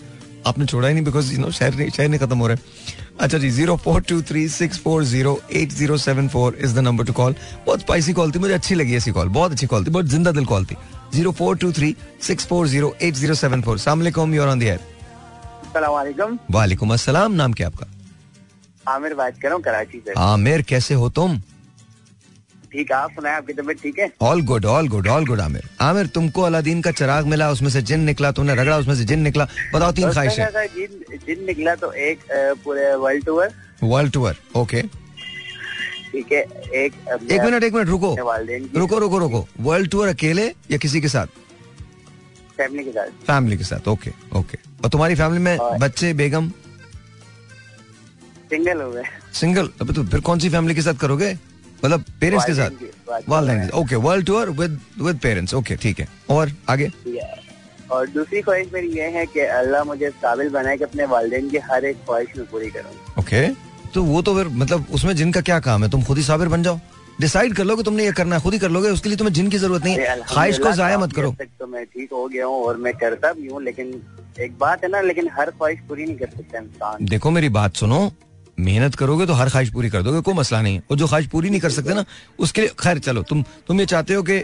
[0.47, 2.63] आपने छोड़ा ही नहीं बिकॉज़ यू नो शहर नहीं शहर नहीं खत्म हो रहा है।
[3.21, 6.79] अच्छा जी zero four two three six four zero eight zero seven four is the
[6.79, 7.35] number to call
[7.67, 10.33] बहुत स्पाइसी कॉल थी मुझे अच्छी लगी ऐसी कॉल बहुत अच्छी कॉल थी बहुत ज़िंदा
[10.33, 10.77] दिल कॉल थी।
[11.15, 14.63] Zero four two three six four zero eight zero seven four सलाम यूर ऑन द
[14.63, 14.81] एयर
[16.51, 17.87] वालेकुम अस्सलाम नाम क्या आपका?
[18.89, 21.41] आमिर बात कर रहा हूँ कराची से। आमिर कैसे हो तुम?
[22.73, 24.11] ठीक है आप सुनाए आपकी तबीयत ठीक है?
[24.23, 27.83] All good all good all good Aamir Aamir तुमको अलादीन का चिराग मिला उसमें से
[27.91, 29.45] जिन निकला तुमने रगड़ा उसमें से जिन निकला
[29.75, 30.45] बताओ तीन ख्वाहिशें।
[30.77, 32.19] जिन जिन निकला तो एक
[32.65, 33.49] पूरे world tour
[33.83, 34.83] world tour okay
[36.13, 36.41] ठीक है
[36.75, 36.93] एक
[37.31, 38.15] एक मिनट एक मिनट रुको।
[38.79, 41.27] रुको रुको रुको। वर्ल्ड टूर अकेले या किसी के साथ?
[42.57, 46.49] फैमिली के साथ। फैमिली के साथ ओके ओके और तुम्हारी फैमिली में बच्चे बेगम?
[48.51, 49.03] सिंगल हो गए।
[49.35, 51.37] सिंगल अबे तो फिर कौन सी फैमिली के साथ करोगे?
[51.85, 52.71] मतलब पेरेंट्स के साथ?
[53.29, 56.91] वालिदैन okay world tour with with parents okay ठीक है। और आगे?
[57.91, 61.59] और दूसरी ख्वाहिश मेरी ये है कि अल्लाह मुझे काबिल बनाए कि अपने वालदेन की
[61.71, 63.49] हर एक ख्वाहिश में पूरी करूँ। ओके
[63.95, 65.91] तो वो तो फिर मतलब उसमें जिनका क्या काम है?
[65.91, 66.79] तुम खुद ही साबिर बन जाओ।
[67.21, 69.33] डिसाइड कर लो कि तुमने ये करना है खुद ही कर लोगे उसके लिए तुम्हें
[69.35, 72.47] जिन की ज़रूरत नहीं है। ख्वाहिश को जाया मत करो। तो मैं ठीक हो गया
[72.47, 73.95] हूँ और मैं करता भी हूँ लेकिन
[74.41, 77.77] एक बात है ना लेकिन हर ख्वाहिश पूरी नहीं कर सकता इंसान। देखो मेरी बात
[77.77, 78.01] सुनो
[78.63, 81.27] मेहनत करोगे तो हर ख्वाहिश पूरी कर दोगे कोई मसला नहीं। है और जो ख्वाहिश
[81.29, 82.05] पूरी नहीं कर सकते ना
[82.39, 84.43] उसके लिए खैर चलो तुम तुम ये चाहते हो कि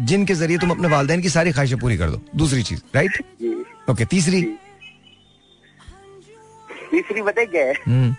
[0.00, 3.22] जिन के ज़रिए तुम अपने वालदेन की सारी ख्वाहिशें पूरी कर दो। दूसरी चीज़ राइट
[3.90, 4.42] ओके तीसरी?
[6.90, 7.72] तीसरी बताए क्या है?
[7.86, 8.14] हम्म,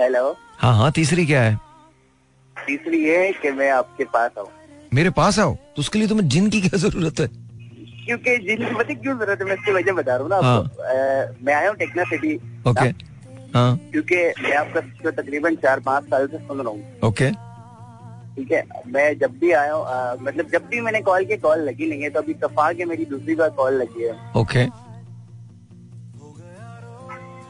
[0.00, 1.58] हेलो हाँ हाँ तीसरी क्या है?
[2.56, 4.48] तीसरी ये है कि मैं आपके पास आऊँ।
[4.94, 5.54] मेरे पास आओ?
[5.54, 7.26] तो उसके लिए तुम्हें जिन की क्या ज़रूरत है?
[8.06, 9.46] क्योंकि जिनकी पता क्यों ज़रूरत है?
[9.46, 12.34] मैं इसकी वजह बता रहा हूँ ना आपको। अ, मैं आया हूँ टेक्ना सिटी।
[12.66, 12.92] ओके हाँ
[13.56, 17.30] क्योंकि मैं आपका तकरीबन चार पाँच साल से सुन रहा हूँ। ओके।
[18.34, 19.84] ठीक है मैं जब भी आया हूँ
[20.22, 23.04] मतलब जब भी मैंने कॉल की कॉल लगी नहीं है तो अभी तफा के मेरी
[23.06, 24.66] दूसरी बार कॉल लगी है। ओके।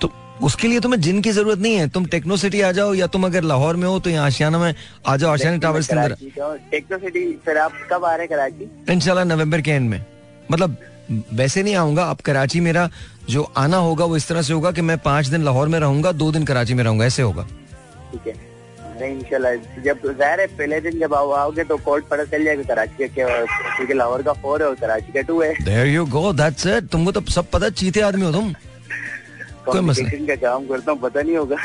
[0.01, 0.11] तो
[0.42, 3.26] उसके लिए तुम्हें जिन की ज़रूरत नहीं है तुम टेक्नो सिटी आ जाओ या तुम
[3.26, 4.74] अगर लाहौर में हो तो यहाँ आशियाना में
[5.07, 8.28] आ जाओ आशियाना टावर्स के अंदर। हूँ। टेक्नो सिटी फिर आप कब आ रहे हैं
[8.28, 8.70] कराची?
[8.92, 10.05] इंशाल्लाह नवंबर के एंड में।
[10.51, 10.76] मतलब
[11.11, 12.88] वैसे नहीं आऊँगा अब कराची मेरा
[13.30, 16.12] जो आना होगा वो इस तरह से होगा कि मैं पाँच दिन लाहौर में रहूँगा
[16.12, 17.42] दो दिन कराची में रहूँगा ऐसे होगा।
[18.12, 18.34] ठीक है।
[19.02, 23.06] इंशाल्लाह जब ज़ाहिर है पहले दिन जब आओगे तो कोर्ट पता चल जाएगा कराची का
[23.14, 23.26] क्या
[23.76, 26.88] क्योंकि लाहौर का फोर है और कराची का टू है। There you go that's it
[26.92, 28.52] तुमको तो सब पता चीते आदमी हो तुम।
[29.66, 31.56] कोई मसला का काम करता हूँ पता नहीं होगा।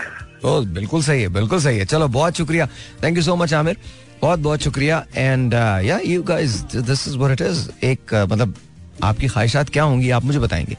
[0.45, 2.67] ओ बिल्कुल सही है बिल्कुल सही है। चलो बहुत शुक्रिया।
[3.03, 3.77] Thank you so much Aamir
[4.21, 8.55] बहुत बहुत शुक्रिया। And yeah you guys this is what it is एक मतलब
[9.03, 10.77] आपकी ख्वाहिशात क्या होंगी आप मुझे बताएँगे।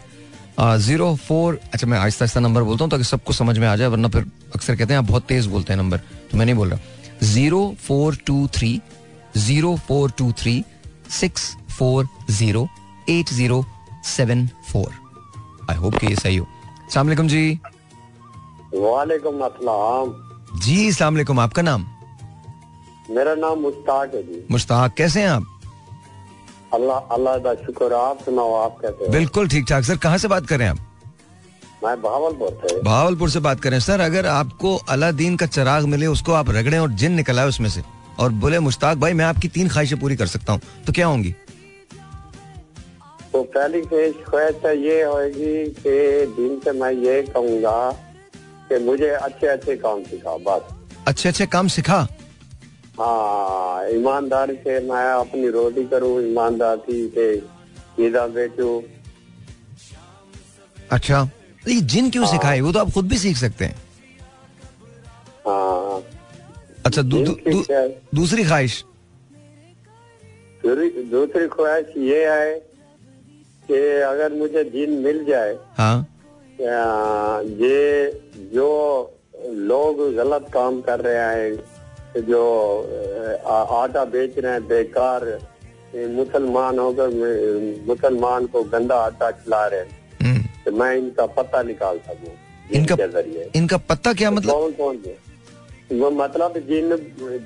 [0.80, 3.88] ज़ीरो फोर अच्छा मैं आहिस्ता आहिस्ता नंबर बोलता हूँ ताकि सबको समझ में आ जाए
[3.88, 5.98] वरना फिर अक्सर कहते हैं आप बहुत तेज बोलते हैं नंबर
[6.30, 6.78] तो मैं नहीं बोल रहा।
[7.24, 8.80] Zero four two three
[9.36, 10.62] zero four two three
[11.10, 12.68] six four zero
[13.10, 13.64] eight zero
[14.06, 14.92] seven four
[15.70, 16.46] I hope कि ये सही हो।
[16.92, 17.58] सलाम जी।
[18.74, 21.86] वालेकुम अस्सलाम। जी सलाम वालेकुम आपका नाम?
[23.10, 25.55] मेरा नाम मुश्ताक है जी। मुश्ताक कैसे हैं आप?
[26.74, 29.10] अल्लाह अल्लाह का शुक्र आप सुनाओ आप कैसे हो?
[29.12, 30.78] बिल्कुल ठीक ठाक सर कहाँ से बात करें आप?
[31.84, 36.32] मैं भावलपुर से। भावलपुर से बात करें। सर अगर आपको अलादीन का चिराग मिले उसको
[36.32, 37.82] आप रगड़े और जिन निकल आए उसमें से
[38.20, 41.34] और बोले मुश्ताक भाई मैं आपकी तीन ख्वाहिशें पूरी कर सकता हूँ तो क्या होंगी?
[43.32, 45.94] तो पहली ख्वाहिश ख्वाहिश तो ये होगी कि
[46.36, 47.78] दिन से मैं ये कहूँगा
[48.68, 50.74] कि मुझे अच्छे अच्छे काम सिखा बस।
[51.08, 52.06] अच्छे अच्छे काम सिखा?
[53.00, 57.36] हाँ ईमानदारी से मैं अपनी रोटी करूँ ईमानदारी से
[57.96, 58.82] चीजा बेचू।
[60.92, 61.24] अच्छा
[61.64, 62.60] तो ये जिन क्यों सिखाए?
[62.60, 63.76] वो तो आप खुद भी सीख सकते हैं।
[65.46, 66.02] हाँ।
[66.86, 67.62] अच्छा दू, दू, दू,
[68.14, 68.84] दूसरी ख्वाहिश?
[70.62, 72.54] दूसरी दूसरी ख्वाहिश ये है
[73.68, 76.06] कि अगर मुझे दिन मिल जाए हाँ।
[76.60, 78.10] ये
[78.54, 78.68] जो
[79.70, 81.75] लोग गलत काम कर रहे हैं
[82.22, 82.42] जो
[83.46, 85.24] आटा बेच रहे हैं बेकार
[86.12, 87.08] मुसलमान होकर
[87.86, 92.32] मुसलमान को गंदा आटा खिला रहे हैं। तो मैं इनका पता निकाल सकूँ
[92.74, 94.52] इनका ज़रिए। इनका पता क्या मतलब?
[94.52, 95.16] कौन कौन है?
[95.92, 96.96] वो मतलब जिन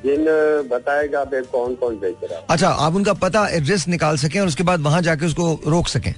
[0.05, 0.25] जिन
[0.69, 4.47] बताएगा बे कौन कौन बेच रहा है। अच्छा आप उनका पता एड्रेस निकाल सकें और
[4.47, 6.15] उसके बाद वहाँ जाके उसको रोक सकें।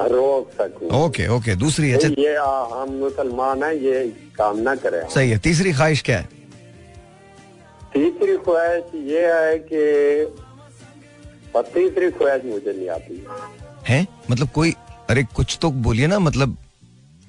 [0.00, 4.06] रोक सकूँ। ओके ओके दूसरी अच्छा ये आ, हम मुसलमान हैं ये
[4.38, 6.28] काम ना करें। सही है तीसरी ख्वाहिश क्या है?
[7.94, 9.82] तीसरी ख्वाहिश ये है कि
[11.56, 13.24] और तीसरी ख्वाहिश मुझे नहीं आती।
[13.88, 14.06] है?
[14.30, 14.74] मतलब कोई
[15.10, 16.56] अरे कुछ तो बोलिए ना मतलब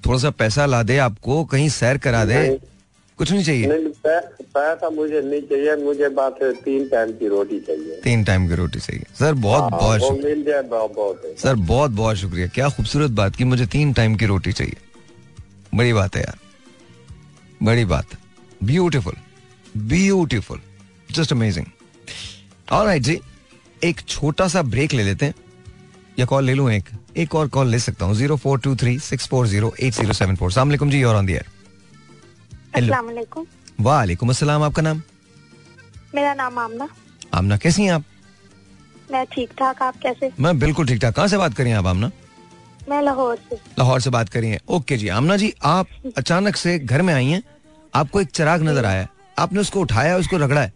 [0.06, 2.60] थोड़ा सा पैसा ला दे आपको कहीं सैर करा दे।
[3.18, 3.68] कुछ नहीं चाहिए?
[3.68, 3.86] नहीं
[4.42, 8.56] पैसा मुझे नहीं चाहिए मुझे बात है तीन टाइम की रोटी चाहिए। तीन टाइम की
[8.56, 12.48] रोटी चाहिए। सर बहुत हाँ, बहुत शुक्रिया। मिल जाए बहुत बहुत। सर बहुत बहुत शुक्रिया।
[12.48, 14.78] क्या खूबसूरत बात की मुझे तीन टाइम की रोटी चाहिए।
[15.76, 16.38] बड़ी बात है यार।
[17.64, 18.06] बड़ी बात।
[18.64, 19.14] Beautiful
[19.78, 20.62] beautiful
[21.12, 21.66] just amazing
[22.72, 23.20] alright जी
[23.84, 25.34] एक छोटा सा ब्रेक ले लेते हैं.
[26.20, 26.90] या कॉल ले लूँ एक?
[27.18, 28.16] एक और कॉल ले सकता हूँ.
[28.16, 31.26] Zero four two three six four zero eight zero seven four सलामकुम जी और ऑन
[31.26, 31.46] दियर
[32.76, 33.46] हेलो वालेकुम
[33.82, 35.02] वालेकुम अस्सलाम आपका नाम
[36.16, 36.88] मेरा नाम आमना।
[37.34, 38.04] आमना कैसी हैं आप?
[39.12, 40.32] मैं ठीक ठाक आप कैसे?
[40.40, 42.12] मैं बिल्कुल ठीक ठाक। कहाँ से बात करी आप आमना?
[42.90, 46.78] मैं लाहौर से। लाहौर से बात करी हैं ओके जी आमना जी आप अचानक से
[46.80, 47.42] घर में आई हैं।
[47.94, 49.08] आपको एक चिराग नज़र आया
[49.40, 50.74] आपने उसको उठाया उसको रगड़ा है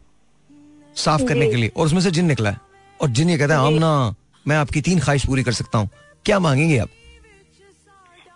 [0.95, 2.59] साफ़ करने के लिए और उसमें से जिन निकला है।
[2.99, 5.89] और जिन ये कहता है। आमना मैं आपकी तीन ख्वाहिश पूरी कर सकता हूँ।
[6.25, 6.89] क्या मांगेंगे आप?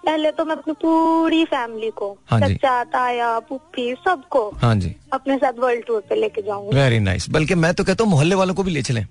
[0.06, 5.38] पहले तो मैं अपनी पूरी फैमिली को हाँ जी। ताया पुप्पी सबको हाँ जी। अपने
[5.38, 8.56] साथ वर्ल्ड टूर पे लेके जाऊँगी। वेरी नाइस बल्कि मैं तो कहता हूँ मोहल्ले वालों
[8.56, 9.06] को भी ले चलें।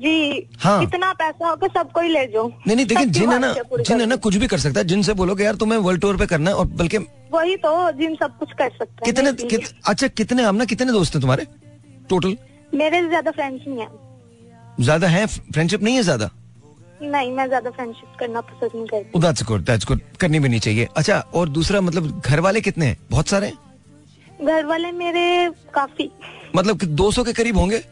[0.00, 3.38] जी हाँ। इतना पैसा हो कि सबको ही ले जाऊँ नहीं नहीं देखिए जिन है
[3.38, 6.00] ना जिन है ना कुछ भी कर सकता है जिनसे बोलो कि यार तुम्हें वर्ल्ड
[6.00, 6.98] टूर पे करना है और बल्कि
[7.32, 11.14] वही तो जिन सब कुछ कर सकते हैं कितने कित, अच्छा कितने आमना कितने दोस्त
[11.14, 11.46] हैं तुम्हारे?
[12.10, 12.36] टोटल
[12.74, 13.88] मेरे ज़्यादा फ्रेंड्स नहीं है।
[14.80, 15.26] ज़्यादा है?
[15.26, 16.30] फ्रेंडशिप नहीं है ज़्यादा?
[17.02, 20.60] नहीं मैं ज़्यादा फ्रेंडशिप करना पसंद नहीं करती। दैट्स गुड दैट्स गुड करनी भी नहीं
[20.60, 22.96] चाहिए। अच्छा और दूसरा मतलब घर वाले कितने हैं?
[23.10, 24.46] बहुत सारे हैं?
[24.46, 26.10] घर वाले मेरे काफ़ी।
[26.56, 27.82] मतलब दो सौ के करीब होंगे?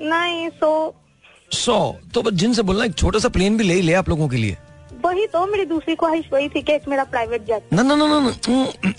[0.00, 0.70] नहीं सो
[1.52, 1.76] सौ।
[2.14, 4.36] तो बस जिनसे बोलना एक छोटा सा प्लेन भी ले ही ले आप लोगों के
[4.36, 4.56] लिए।
[5.04, 8.06] वही तो मेरी दूसरी ख्वाहिश वही थी कि एक मेरा प्राइवेट जेट ना ना ना
[8.06, 8.92] ना, ना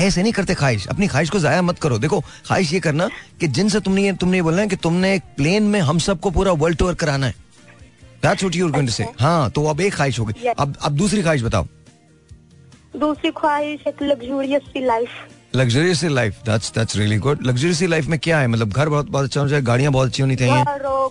[0.00, 3.08] ऐसे नहीं करते ख्वाहिश। अपनी ख्वाहिश को जाया मत करो। देखो ख्वाहिश ये करना
[3.40, 6.30] कि जिनसे तुमने ये तुमने ये बोलना है कि तुमने एक प्लेन में हम सबको
[6.30, 7.34] पूरा वर्ल्ड टूर कराना है।
[8.22, 9.06] That's what you're going to say.
[9.20, 10.46] हाँ तो अब एक ख्वाहिश हो गई.
[10.48, 11.66] अब अब दूसरी ख्वाहिश बताओ।
[12.96, 15.08] दूसरी ख्वाहिश एक luxurious C life
[15.56, 18.46] luxurious life that's that's really good luxurious life में क्या है?
[18.48, 20.64] मतलब घर बहुत बहुत अच्छा होना चाहिए गाड़ियाँ बहुत अच्छी होनी चाहिए।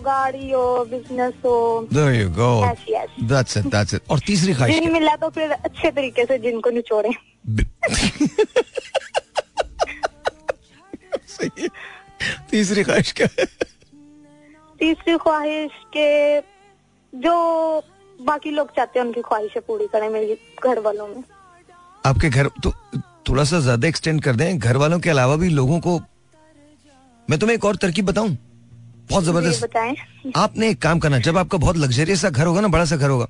[0.06, 1.54] गाड़ी हो बिज़नेस हो
[1.92, 2.48] There you go.
[2.64, 3.08] Yes, yes.
[3.32, 4.02] That's it, that's it.
[4.10, 7.10] और तीसरी ख्वाहिश मिला तो फिर अच्छे तरीके से जिनको निचोड़े।
[11.36, 11.68] सही
[12.50, 13.46] तीसरी ख्वाहिश क्या है?
[14.80, 16.08] तीसरी ख्वाहिश के
[17.12, 17.34] जो
[18.18, 21.22] बाकी लोग चाहते हैं उनकी ख्वाहिशें पूरी करें मेरे घर वालों में।
[22.06, 22.72] आपके घर तो
[23.26, 26.00] थोड़ा सा ज़्यादा एक्सटेंड कर दें। घर वालों के अलावा भी लोगों को
[27.28, 28.36] मैं तुम्हें एक और तरकीब बताऊँ?
[29.10, 29.76] बहुत ज़बरदस्त।
[30.36, 33.10] आपने एक काम करना जब आपका बहुत लग्जरियस सा घर होगा ना बड़ा सा घर
[33.10, 33.26] होगा।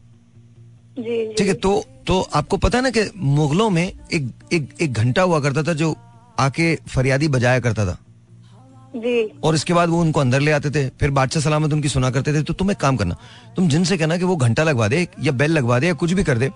[0.96, 5.22] ठीक है तो तो आपको पता है ना कि मुगलों में एक एक एक घंटा
[5.22, 5.94] हुआ करता था जो
[6.38, 7.96] आके फरियादी बजाया करता था।
[8.96, 12.10] जी। और इसके बाद वो उनको अंदर ले आते थे फिर बादशाह सलामत उनकी सुना
[12.10, 13.16] करते थे। तो तुम एक काम करना
[13.56, 16.24] तुम जिनसे कहना कि वो घंटा लगवा दे या बेल लगवा दे या कुछ भी
[16.24, 16.50] कर दे।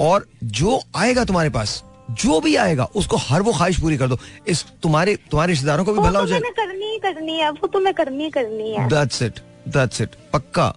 [0.00, 4.18] और जो आएगा तुम्हारे पास जो भी आएगा उसको हर वो ख्वाहिश पूरी कर दो।
[4.48, 7.66] इस तुम्हारे तुम्हारे रिश्तेदारों को भी भला तो हो जाए करनी ही करनी है वो
[7.66, 10.74] तो मैं करनी ही करनी है। दैट्स इट दैट्स इट पक्का।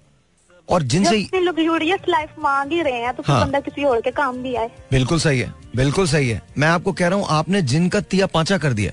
[0.69, 4.37] और जिनसे लग्जूरियस लाइफ मांग ही रहे हैं तो हाँ। बंदा किसी और के काम
[4.43, 8.01] भी आए। बिल्कुल सही है बिल्कुल सही है। मैं आपको कह रहा हूँ आपने जिनका
[8.03, 8.91] तिया पांचा कर दिया।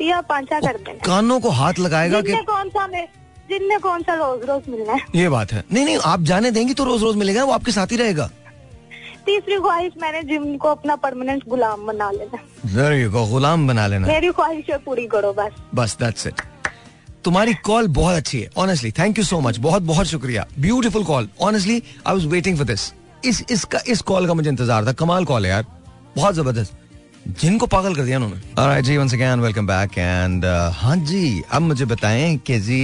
[0.00, 2.86] या पांचा कर देना। कानों को हाथ लगाएगा कि कौन सा
[3.50, 6.74] जिनने कौन सा रोज रोज मिलना है। ये बात है। नहीं नहीं आप जाने देंगी
[6.74, 8.30] तो रोज रोज मिलेगा वो आपके साथ ही रहेगा।
[9.26, 12.38] तीसरी ख्वाहिश मैंने जिम को अपना परमानेंट गुलाम बना लेना।
[12.74, 16.42] There you go, गुलाम बना लेना। मेरी ख्वाहिशें पूरी करो बस। बस दैट्स इट
[17.24, 21.28] तुम्हारी कॉल बहुत अच्छी है honestly thank you so much बहुत बहुत शुक्रिया। Beautiful call
[21.42, 22.92] honestly I was waiting for this
[23.24, 25.64] इस इसका इस कॉल का मुझे इंतज़ार था कमाल कॉल है यार
[26.16, 26.72] बहुत ज़बरदस्त।
[27.40, 31.62] जिनको पागल कर दिया उन्होंने। Alright ji once again welcome back and हाँ जी अब
[31.62, 32.82] मुझे बताएँ कि जी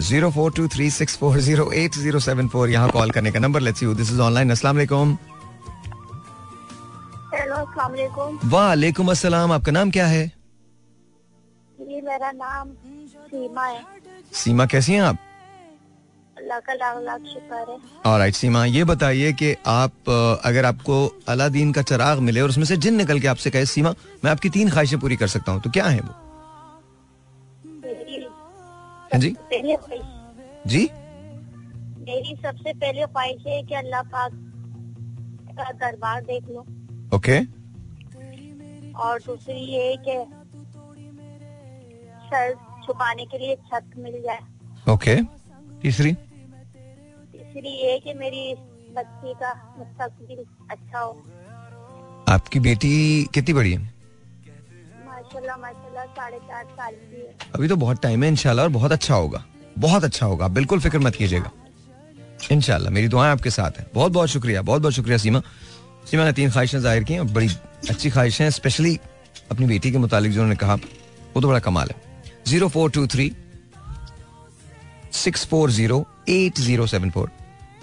[0.00, 2.70] zero four two three six four zero eight zero seven four.
[2.70, 5.18] यहाँ कॉल करने का number let's you this is online अस्सलाम वालेकुम।
[8.50, 10.26] वालेकुम। अस्सलाम आपका नाम क्या है?
[11.80, 12.70] जी मेरा नाम
[13.26, 13.80] सीमा है।
[14.34, 15.18] सीमा कैसी हैं आप?
[17.52, 17.76] है।
[18.06, 20.10] ऑलराइट सीमा ये बताइए कि आप
[20.44, 20.96] अगर आपको
[21.28, 23.94] अलादीन का चराग मिले और उसमें से जिन निकल के आपसे कहे सीमा
[24.24, 26.14] मैं आपकी तीन ख्वाहिशें पूरी कर सकता हूँ तो क्या है वो?
[29.12, 29.36] हाँ जी।
[30.66, 30.90] जी।
[32.00, 34.32] मेरी सबसे पहली ख्वाहिश है कि अल्लाह पाक
[35.58, 36.60] का दरबार देख लो।
[37.16, 37.38] ओके।
[38.92, 40.16] और दूसरी ये कि
[42.26, 42.54] सर
[42.86, 44.40] छुपाने के लिए छत मिल जाए।
[44.92, 45.16] ओके।
[45.82, 46.12] तीसरी?
[46.12, 48.54] तीसरी ये कि मेरी
[48.96, 51.22] बच्ची का मुस्तकबिल अच्छा हो।
[52.28, 53.99] आपकी बेटी कितनी बड़ी है?
[57.06, 59.44] की है। अभी तो बहुत टाइम है, इंशाल्लाह, और बहुत अच्छा होगा,
[59.78, 61.50] बहुत अच्छा होगा। बिल्कुल फ़िक्र मत कीजिएगा।
[62.52, 65.42] इनशाला मेरी दुआएँ आपके साथ हैं। बहुत बहुत शुक्रिया, बहुत बहुत शुक्रिया सीमा।
[66.10, 67.48] सीमा ने तीन ख्वाहिशें ज़ाहिर की और बड़ी
[67.90, 68.98] अच्छी ख्वाहिशें स्पेशली
[69.50, 71.96] अपनी बेटी के मुतालिक जो उन्होंने कहा, वो तो बड़ा कमाल है।
[72.46, 73.32] Zero four two three
[75.14, 77.30] six four zero eight zero seven four.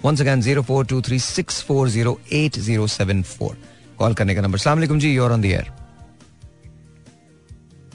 [0.04, 3.56] Once again zero four two three six four zero eight zero seven four.
[3.98, 5.70] Call करने का नंबर सलाम जी you're on the air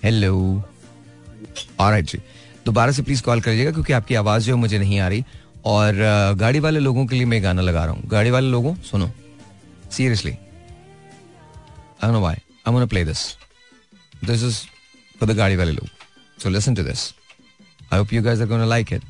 [0.04, 0.38] hello
[1.80, 2.18] alright जी.
[2.66, 5.24] दोबारा से please call करिएगा क्योंकि आपकी आवाज़ जो मुझे नहीं आ रही
[5.66, 5.96] और
[6.40, 9.10] गाड़ी वाले लोगों के लिए मैं गाना लगा रहा हूँ। गाड़ी वाले लोगों, सुनो।
[9.92, 10.32] Seriously
[12.04, 12.36] I know why
[12.68, 13.26] I want play this
[14.26, 14.60] this is
[15.20, 15.88] for the गाड़ी वाले लोग.
[16.44, 17.14] So listen to this
[17.94, 19.04] I hope you guys are gonna like it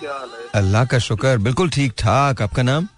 [0.00, 2.88] क्या हाल है अल्लाह का शुक्र बिल्कुल ठीक ठाक आपका नाम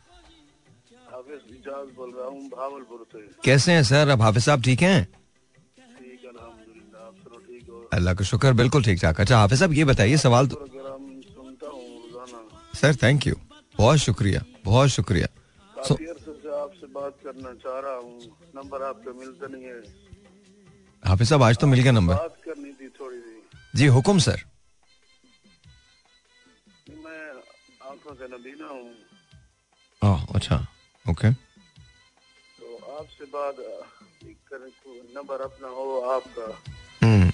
[1.97, 5.07] बोल रहा हूँ भावलपुर से कैसे हैं सर अब हाफिज साहब ठीक हैं
[7.93, 10.67] अल्लाह का शुक्र बिल्कुल ठीक ठाक अच्छा हाफिज साहब ये बताइए सवाल तो
[12.81, 13.35] सर थैंक यू
[13.79, 15.27] बहुत शुक्रिया बहुत शुक्रिया
[15.89, 18.21] काफ़ी से आपसे बात करना चाह रहा हूँ
[18.57, 19.83] नंबर आपका मिलता नहीं है।
[21.05, 23.43] हाफिज साहब आज तो मिल गया नंबर। बात करनी थी थोड़ी सी।
[23.75, 24.41] जी हुक्म सर।
[26.91, 27.31] मैं
[27.91, 28.95] आँखों से नबीना हूँ।
[30.35, 30.67] अच्छा
[31.11, 33.57] ओके। तो आपसे बात
[35.17, 36.63] नंबर अपना हो आपका।
[37.07, 37.33] हम्म।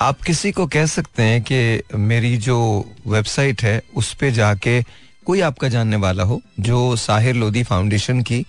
[0.00, 2.58] आप किसी को कह सकते हैं कि मेरी जो
[3.06, 4.80] वेबसाइट है उस पे जाके
[5.26, 8.46] कोई आपका जानने वाला हो जो साहिर लोधी फाउंडेशन की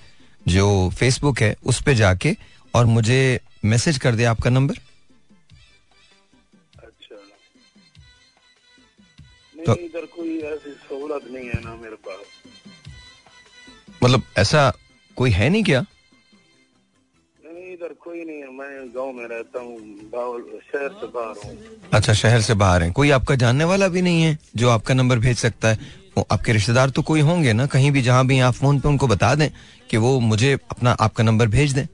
[0.48, 2.36] जो फेसबुक है उस पर जाके
[2.76, 4.76] और मुझे मैसेज कर दे आपका नंबर।
[6.84, 7.16] अच्छा।
[9.66, 12.26] तो- इधर कोई ऐसी सहूलत नहीं है ना मेरे पास।
[14.04, 14.74] मतलब ऐसा
[15.16, 15.82] कोई है नहीं क्या?
[17.46, 19.78] नहीं इधर कोई नहीं है। मैं गाँव में रहता हूँ
[20.60, 24.24] शहर से बाहर हूँ। अच्छा शहर से बाहर है। कोई आपका जानने वाला भी नहीं
[24.24, 26.07] है जो आपका नंबर भेज सकता है?
[26.32, 29.34] आपके रिश्तेदार तो कोई होंगे ना कहीं भी जहाँ भी आप फ़ोन पे उनको बता
[29.36, 29.50] दें
[29.90, 31.86] कि वो मुझे अपना आपका नंबर भेज दें।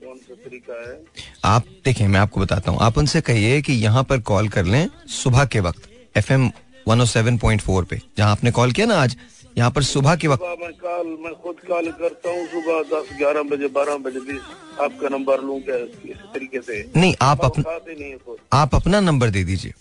[0.00, 1.00] कौन सा तरीका है?
[1.44, 4.88] आप देखें मैं आपको बताता हूँ। आप उनसे कहिए कि यहाँ पर कॉल कर लें
[5.12, 6.50] सुबह के वक्त F M
[6.88, 9.16] one seven point four पे। जहाँ आपने कॉल किया ना आज
[9.58, 13.42] यहाँ पर सुबह के वक्त। मैं कॉल मैं खुद कॉल करता हूँ सुबह दस ग्यारह
[13.50, 14.38] बजे बारह बजे भी
[14.84, 16.90] आपका नंबर लूँ क्या इस तरीके से?
[16.96, 18.14] नहीं आप अपना नहीं
[18.52, 19.72] आप अपना नंबर दे दीजिए।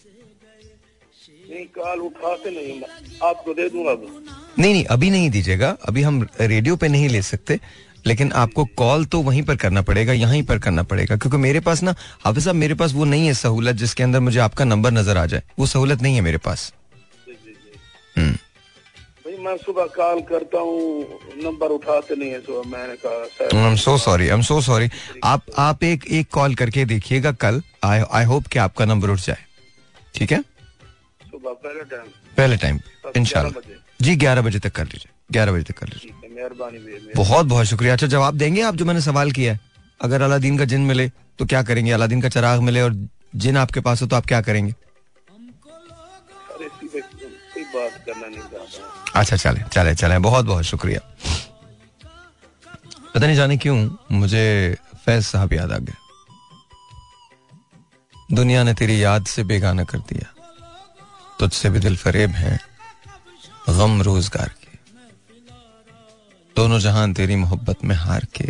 [1.52, 2.82] नहीं कॉल उठाते नहीं
[3.30, 3.93] आपको दे दूँगा
[4.60, 7.60] नहीं नहीं अभी नहीं दीजिएगा। अभी हम रेडियो पे नहीं ले सकते
[8.08, 11.84] लेकिन आपको कॉल तो वहीं पर करना पड़ेगा यहीं पर करना पड़ेगा क्योंकि मेरे पास
[11.84, 11.95] ना
[12.26, 15.26] हाफिज साहब मेरे पास वो नहीं है सहूलत जिसके अंदर मुझे आपका नंबर नज़र आ
[15.26, 16.72] जाए। वो सहूलत नहीं है मेरे पास।
[18.18, 23.58] हम्म। भाई मैं सुबह कॉल करता हूँ नंबर उठाते नहीं है सुबह मैंने कहा sir.
[23.58, 24.89] I am so sorry I am so sorry
[25.24, 29.20] आप आप एक एक कॉल करके देखिएगा कल। आई आई होप कि आपका नंबर उठ
[29.20, 29.45] जाए।
[30.16, 30.43] ठीक है?
[31.43, 35.51] पहले टाइम पहले टाइम बस इंशाल्लाह 11 बजे। जी ग्यारह बजे तक कर लीजिए ग्यारह
[35.51, 36.77] बजे तक कर लीजिए मेहरबानी
[37.15, 39.59] बहुत बहुत शुक्रिया। अच्छा जवाब देंगे आप जो मैंने सवाल किया है?
[40.01, 41.07] अगर अलादीन का जिन मिले
[41.39, 41.91] तो क्या करेंगे?
[41.91, 42.93] अलादीन का चराग मिले और
[43.35, 44.73] जिन आपके पास हो तो आप क्या करेंगे?
[49.15, 50.99] अच्छा चले चले चले। बहुत बहुत शुक्रिया।
[53.13, 53.77] पता नहीं जाने क्यों
[54.11, 54.75] मुझे
[55.05, 55.93] फैज साहब याद आ गए।
[58.33, 60.33] दुनिया ने तेरी याद से बेगाना कर दिया।
[61.41, 62.59] तुझसे भी दिल फरेब है
[63.69, 64.69] गम रोज़गार के।
[66.55, 68.49] दोनों जहाँ तेरी मोहब्बत में हार के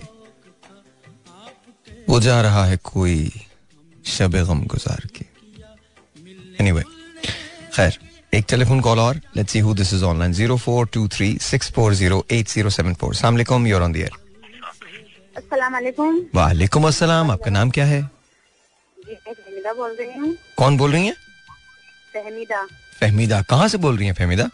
[2.09, 3.31] वो जा रहा है कोई
[4.05, 5.25] शब गम गुजार के।
[6.59, 6.83] एनीवे
[7.75, 7.97] खैर
[8.33, 13.81] एक टेलीफोन कॉल और let's see who this is online 04236408074 अस्सलाम वालेकुम you are
[13.81, 14.11] on the air
[15.37, 18.01] अस्सलाम वालेकुम वालेकुम अस्सलाम आपका नाम क्या है?
[19.77, 21.15] बोल रही हूँ। कौन बोल रही हैं?
[22.14, 22.66] फहमीदा।
[23.01, 24.49] फहमीदा। कहाँ से बोल रही हैं फहमीदा?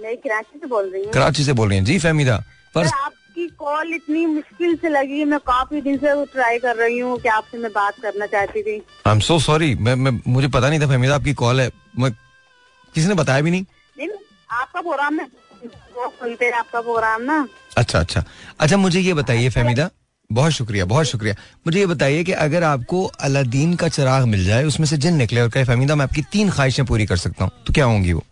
[0.00, 2.36] मैं कराची से बोल रही हूँ। कराची से बोल रही हैं। जी फहमीदा।
[2.74, 7.18] पर आपकी कॉल इतनी मुश्किल से लगी मैं काफ़ी दिन से ट्राई कर रही हूँ
[7.20, 8.76] कि आपसे मैं बात करना चाहती थी।
[9.06, 12.12] आई एम सो सॉरी मैं मैं मुझे पता नहीं था फहमीदा आपकी कॉल है। मैं
[12.94, 13.64] किसी ने बताया भी नहीं?
[13.98, 14.08] नहीं
[14.50, 17.46] आपका प्रोग्राम वो सुनते हैं आपका प्रोग्राम ना।
[17.78, 18.24] अच्छा अच्छा।
[18.60, 19.88] अच्छा मुझे ये बताइए फहमीदा।
[20.30, 21.34] बहुत शुक्रिया बहुत शुक्रिया।
[21.66, 25.40] मुझे ये बताइए कि अगर आपको अलादीन का चिराग मिल जाए उसमें से जिन निकले
[25.40, 28.22] और कहे फहमीदा मैं आपकी तीन ख्वाहिशें पूरी कर सकता हूँ तो क्या होंगी वो?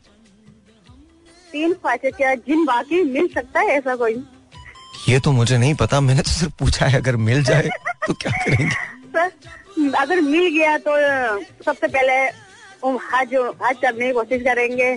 [1.50, 4.14] तीन ख्वाहिशें क्या जिन बाकी मिल सकता है ऐसा कोई?
[5.08, 7.68] ये तो मुझे नहीं पता मैंने तो सिर्फ़ पूछा है अगर मिल जाए
[8.06, 8.70] तो क्या करेंगे?
[8.70, 10.92] सर अगर मिल गया तो
[11.64, 12.12] सबसे पहले
[12.84, 14.92] हज हज करने की कोशिश करेंगे।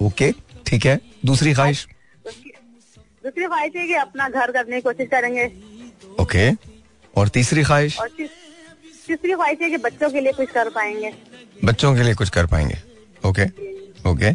[0.00, 0.32] ओके
[0.66, 1.86] ठीक है। दूसरी ख्वाहिश?
[3.24, 5.44] दूसरी ख्वाहिश है कि अपना घर करने की कोशिश करेंगे।
[6.22, 6.50] ओके
[7.14, 7.98] और तीसरी ख्वाहिश?
[8.00, 11.12] और तीसरी ख्वाहिश है कि बच्चों के लिए कुछ कर पाएँगे।
[11.64, 12.76] बच्चों के लिए कुछ कर पाएँगे।
[13.28, 13.44] ओके
[14.10, 14.32] ओके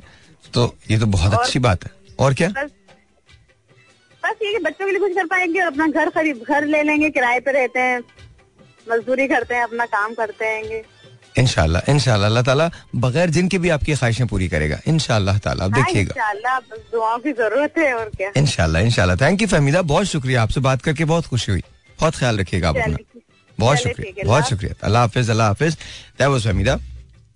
[0.54, 2.50] तो ये तो बहुत अच्छी बात है। और क्या?
[2.50, 2.72] बस
[4.24, 6.84] बस ये कि बच्चों के लिए कुछ कर पाएँगे और अपना घर खरीद घर ले
[6.84, 8.00] लेंगे किराए पे रहते हैं
[8.88, 10.84] मजदूरी करते हैं अपना काम करते रहेंगे
[11.40, 15.84] इनशाला इनशाला अल्लाह ताला बगैर जिनकी भी आपकी ख्वाहिशें पूरी करेगा। इनशाला ताला आप हाँ,
[15.84, 16.60] देखिएगा।
[16.94, 20.82] दुआओं की ज़रूरत है और क्या। इनशाला इनशाला थैंक यू फहमीदा बहुत शुक्रिया आपसे बात
[20.82, 21.64] करके बहुत खुशी हुई।
[22.00, 22.98] बहुत ख्याल रखिएगा आप अपना।
[23.60, 25.78] बहुत शुक्रिया बहुत शुक्रिया। अल्लाह हाफिज अल्लाह हाफिज।
[26.20, 26.76] That was Fahmida.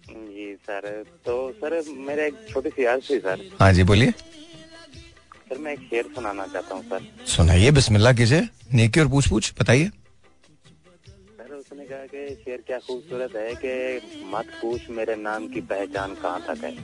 [0.09, 5.59] Ji sir. तो सर मेरे एक छोटी सी अर्ज़ थी सर। हाँ जी बोलिए। सर
[5.59, 9.89] मैं एक शेर सुनाना चाहता हूँ सर। सुनाइए बिस्मिल्लाह कीजिए। नेकी और पूछ पूछ बताइए।
[9.89, 16.15] सर उसने कहा कि शेर क्या खूबसूरत है कि मत पूछ मेरे नाम की पहचान
[16.15, 16.77] कहाँ तक है।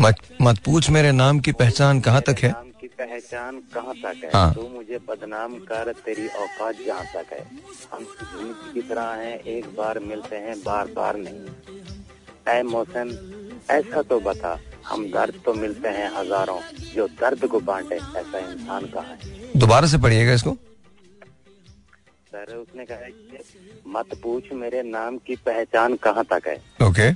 [0.00, 2.54] मत मत पूछ मेरे नाम की पहचान कहाँ तक है?
[3.00, 4.30] पहचान कहाँ तक है?
[4.30, 7.44] हाँ। तू मुझे बदनाम कर तेरी औकात जहाँ तक है।
[7.92, 11.44] हम ज़िंदगी की तरह हैं एक बार मिलते हैं बार बार नहीं।
[12.48, 13.10] ऐ मौसम
[13.70, 16.58] ऐसा तो बता हम दर्द तो मिलते हैं हज़ारों
[16.94, 19.18] जो दर्द को बांटे ऐसा इंसान कहाँ है?
[19.56, 20.54] दोबारा से पढ़िएगा इसको।
[22.30, 23.06] सर उसने कहा
[23.88, 26.56] मत पूछ मेरे नाम की पहचान कहाँ तक है।
[26.88, 27.10] ओके।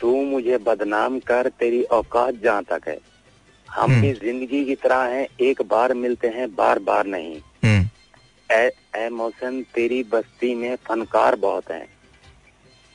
[0.00, 2.98] तू मुझे बदनाम कर तेरी औकात जहाँ तक है।
[3.72, 7.88] हम भी ज़िंदगी की तरह हैं एक बार मिलते हैं बार बार नहीं। हम्म।
[9.12, 11.86] मौसम तेरी बस्ती में फनकार बहुत हैं।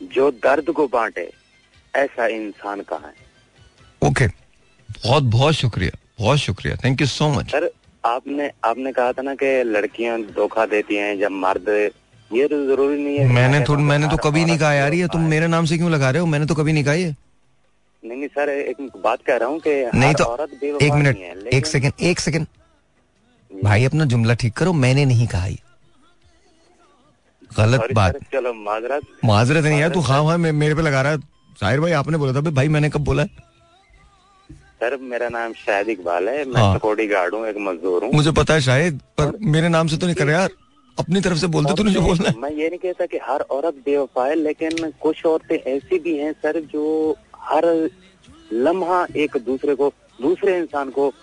[0.01, 1.29] जो दर्द को बांटे
[1.93, 3.25] ऐसा इंसान कहाँ है?
[4.01, 7.69] ओके। बहुत बहुत शुक्रिया बहुत शुक्रिया। Thank you so much sir
[8.03, 11.69] आपने आपने कहा था ना कि लड़कियाँ धोखा देती हैं जब मर्द
[12.31, 15.21] ये तो ज़रूरी नहीं है मैंने थोड़ी मैंने तो कभी नहीं कहा यार ये तुम
[15.29, 16.25] मेरे नाम से क्यों लगा रहे हो?
[16.27, 17.13] मैंने तो कभी नहीं कहा ये।
[18.07, 21.65] नहीं नहीं सर एक बात कह रहा हूँ कि नहीं तो औरत एक मिनट एक
[21.67, 22.45] सेकंड एक सेकंड।
[23.51, 25.57] भाई अपना जुमला ठीक करो मैंने नहीं कहा ये।
[27.51, 31.17] गलत बात। चलो माजरत माजरत नहीं यार तू हाँ हाँ मेरे पे लगा रहा है।
[31.59, 33.45] साहिर भाई आपने बोला था भाई, मैंने कब बोला है?
[34.79, 38.31] सर मेरा नाम शाहिद इकबाल है। मैं हाँ। सिक्योरिटी गार्ड हूँ एक मजदूर हूँ। मुझे
[38.31, 40.49] पता है शायद पर मेरे नाम से तो नहीं कर यार।
[40.97, 43.41] अपनी तरफ़ से बोल दे तूने जो बोलना है। मैं ये नहीं कहता कि हर
[43.51, 46.85] औरत बेवफा है लेकिन कुछ औरतें ऐसी भी हैं सर जो
[47.47, 47.65] हर
[48.53, 51.13] लम्हा एक दूसरे को दूसरे इंसान को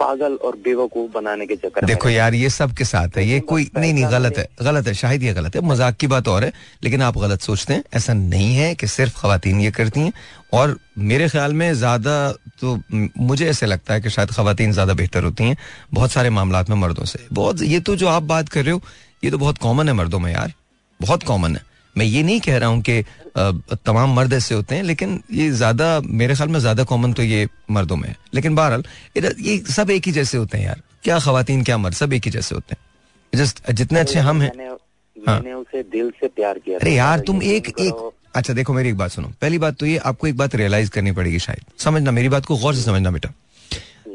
[0.00, 3.68] पागल और बेवकूफ़ बनाने के चक्कर देखो यार ये सब के साथ है ये कोई
[3.76, 6.52] नहीं नहीं गलत है गलत है शायद ये गलत है मज़ाक की बात और है
[6.84, 10.12] लेकिन आप गलत सोचते हैं ऐसा नहीं है कि सिर्फ़ खातन ये करती हैं
[10.52, 10.76] और
[11.10, 12.16] मेरे ख्याल में ज़्यादा
[12.60, 15.56] तो मुझे ऐसे लगता है कि शायद खातन ज़्यादा बेहतर होती हैं
[15.94, 18.80] बहुत सारे मामला में मर्दों से। बहुत ये तो जो आप बात कर रहे हो
[19.24, 20.52] ये तो बहुत कॉमन है मर्दों में यार
[21.00, 21.62] बहुत कॉमन है।
[21.96, 23.02] मैं ये नहीं कह रहा हूँ कि
[23.36, 27.46] तमाम मर्द ऐसे होते हैं लेकिन ये ज़्यादा मेरे ख्याल में ज़्यादा कॉमन तो ये
[27.70, 28.84] मर्दों में है। लेकिन बहरहाल
[29.16, 32.30] ये सब एक ही जैसे होते हैं यार। क्या खातन क्या मर्द सब एक ही
[32.30, 36.78] जैसे होते हैं। जस्ट जितने अच्छे हम हैं। मैंने हाँ। उसे दिल से प्यार किया
[36.78, 39.96] अरे यार तुम एक एक अच्छा देखो मेरी एक बात सुनो। पहली बात तो ये
[40.04, 43.32] आपको एक बात रियलाइज़ करनी पड़ेगी शायद। समझना मेरी बात को गौर से समझना बेटा।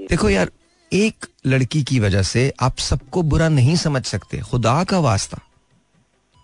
[0.09, 0.51] देखो यार
[0.91, 5.39] एक लड़की की वजह से आप सबको बुरा नहीं समझ सकते। खुदा का वास्ता।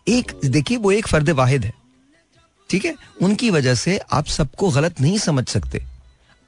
[0.08, 1.74] एक देखिए वो एक फर्द वाहिद है।
[2.70, 2.94] ठीक है?
[3.22, 5.82] उनकी वजह से आप सबको गलत नहीं समझ सकते।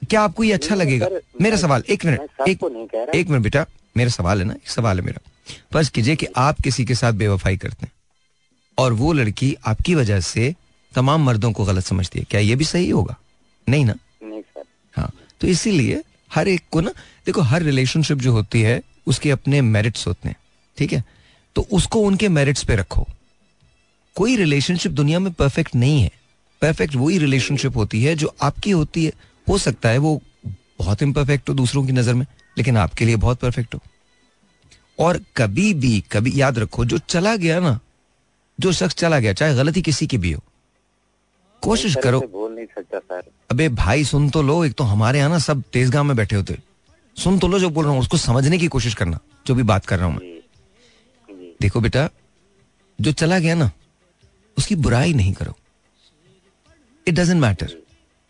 [0.02, 1.08] क्या आपको ये अच्छा लगेगा?
[1.40, 3.64] मेरा सवाल एक मिनट एक। एक मिनट बेटा
[3.96, 5.20] मेरा सवाल है ना एक सवाल है मेरा।
[5.72, 7.92] फ़र्ज़ कीजिए कि आप किसी के साथ बेवफाई करते हैं
[8.78, 10.54] और वो लड़की आपकी वजह से
[10.92, 13.16] तमाम मर्दों को गलत समझती है। क्या ये भी सही होगा?
[13.68, 13.94] नहीं ना?
[14.22, 14.42] नहीं
[14.96, 16.02] हाँ तो इसीलिए
[16.34, 16.90] हर एक को ना
[17.26, 20.36] देखो हर रिलेशनशिप जो होती है उसके अपने मेरिट्स होते हैं।
[20.78, 21.04] ठीक है?
[21.56, 23.06] तो उसको उनके मेरिट्स पे रखो।
[24.18, 26.10] कोई रिलेशनशिप दुनिया में परफेक्ट नहीं है।
[26.62, 29.12] परफेक्ट वही रिलेशनशिप होती है जो आपकी होती है।
[29.46, 30.20] हो सकता है वो
[30.78, 33.80] बहुत इम्परफेक्ट हो दूसरों की नज़र में लेकिन आपके लिए बहुत परफेक्ट हो।
[34.98, 37.78] और कभी भी कभी याद रखो जो चला गया ना
[38.58, 40.42] जो शख्स चला गया चाहे गलती किसी की भी हो
[41.62, 45.30] कोशिश करो। बोल नहीं सकता सर। अबे भाई सुन तो लो एक तो हमारे यहाँ
[45.30, 46.58] ना सब तेजगांव में बैठे होते
[47.16, 49.86] सुन तो लो जो बोल रहा हूँ उसको समझने की कोशिश करना जो भी बात
[49.86, 50.40] कर रहा हूँ मैं।
[51.60, 52.08] देखो बेटा
[52.98, 53.70] जो चला गया ना
[54.58, 55.56] उसकी बुराई नहीं करो।
[57.06, 57.76] It doesn't matter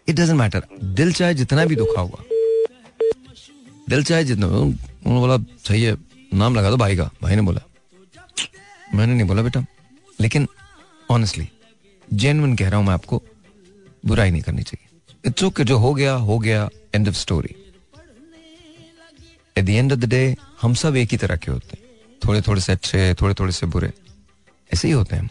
[0.08, 2.22] it doesn't matter दिल चाहे जितना भी दुखा हुआ।
[3.88, 5.36] दिल चाहे जितना उन्होंने बोला,
[5.68, 5.96] सही है,
[6.34, 7.60] नाम लगा दो भाई का। भाई ने बोला,
[8.94, 9.64] मैंने नहीं बोला बेटा।
[10.20, 10.48] लेकिन
[11.10, 11.48] ऑनेस्टली
[12.08, 13.22] जेनवन कह रहा हूँ मैं आपको,
[14.06, 14.86] बुराई नहीं करनी चाहिए।
[15.24, 17.54] इट्स ओके जो हो गया हो गया end of story
[19.56, 21.86] at the end of the day हम सब एक ही तरह के होते हैं।
[22.24, 23.92] थोड़े थोड़े से अच्छे थोड़े थोड़े से बुरे।
[24.70, 25.28] ऐसे ही होते हैं हम।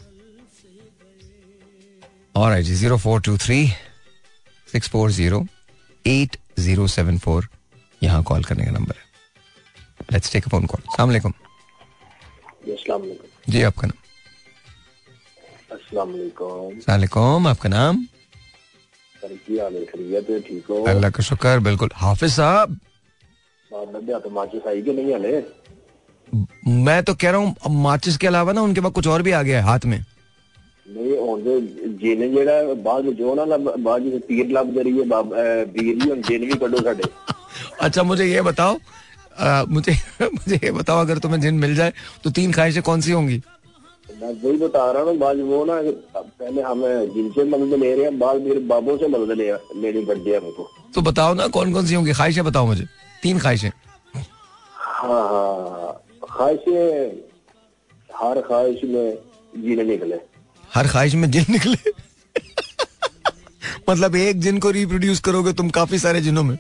[2.38, 3.60] और जी zero four two three
[4.68, 5.46] six four zero
[6.06, 7.48] eight zero seven four
[8.02, 9.04] यहाँ कॉल करने का नंबर है।
[10.12, 11.34] लेट्स टेक फ़ोन कॉल सलाम वालेकुम।
[13.50, 13.98] जी आपका नाम?
[15.76, 18.06] अस्सलाम वालेकुम। सलाम आपका नाम?
[20.90, 22.80] अल्लाह का शुक्र बिल्कुल। हाफिज साहब?
[24.68, 24.82] आई
[26.84, 29.42] मैं तो कह रहा हूँ माचिस के अलावा ना उनके पास कुछ और भी आ
[29.42, 30.00] गया है हाथ में।
[30.87, 31.61] ਨਹੀਂ ਹੁਣ ਤੇ
[31.99, 35.95] ਜਿਨ ਜਿਹੜਾ ਬਾਅਦ ਵਿੱਚ ਉਹ ਨਾ ਲੱਭ- ਬਾਅਦ ਵਿੱਚ ਪੀਰ ਲੱਭਦੇ ਰਹੀਏ ਬਾਬ- ਅਹ ਵੀਰ
[35.97, 37.03] ਜੀ ਹੁਣ ਜਿਨ ਵੀ ਕੱਢੋ ਸਾਡੇ
[37.85, 38.75] अच्छा मुझे ये बताओ
[39.39, 39.93] आ, मुझे
[40.35, 41.93] मुझे ये बताओ अगर तुम्हें जिन मिल जाए
[42.25, 43.37] तो तीन ख्वाहिशें कौन सी होंगी
[44.15, 45.77] मैं वही बता रहा हूँ बाद वो ना
[46.17, 49.49] पहले हमें जिनसे मदद ले रहे हैं बाद मेरे बाबों से मदद ले
[49.83, 52.87] लेनी पड़ती है हमको तो बताओ ना कौन कौन सी होंगी ख्वाहिशें बताओ मुझे
[53.23, 53.71] तीन ख्वाहिशें
[54.99, 55.93] हाँ हाँ
[56.29, 56.83] ख्वाहिशें
[58.17, 59.07] हर ख्वाहिश में
[59.61, 60.21] जीने निकले
[60.76, 61.92] हर ख्वाहिश में जिन निकले।
[63.90, 66.58] मतलब एक जिन को रिप्रोड्यूस करोगे तुम काफ़ी सारे जिनों में।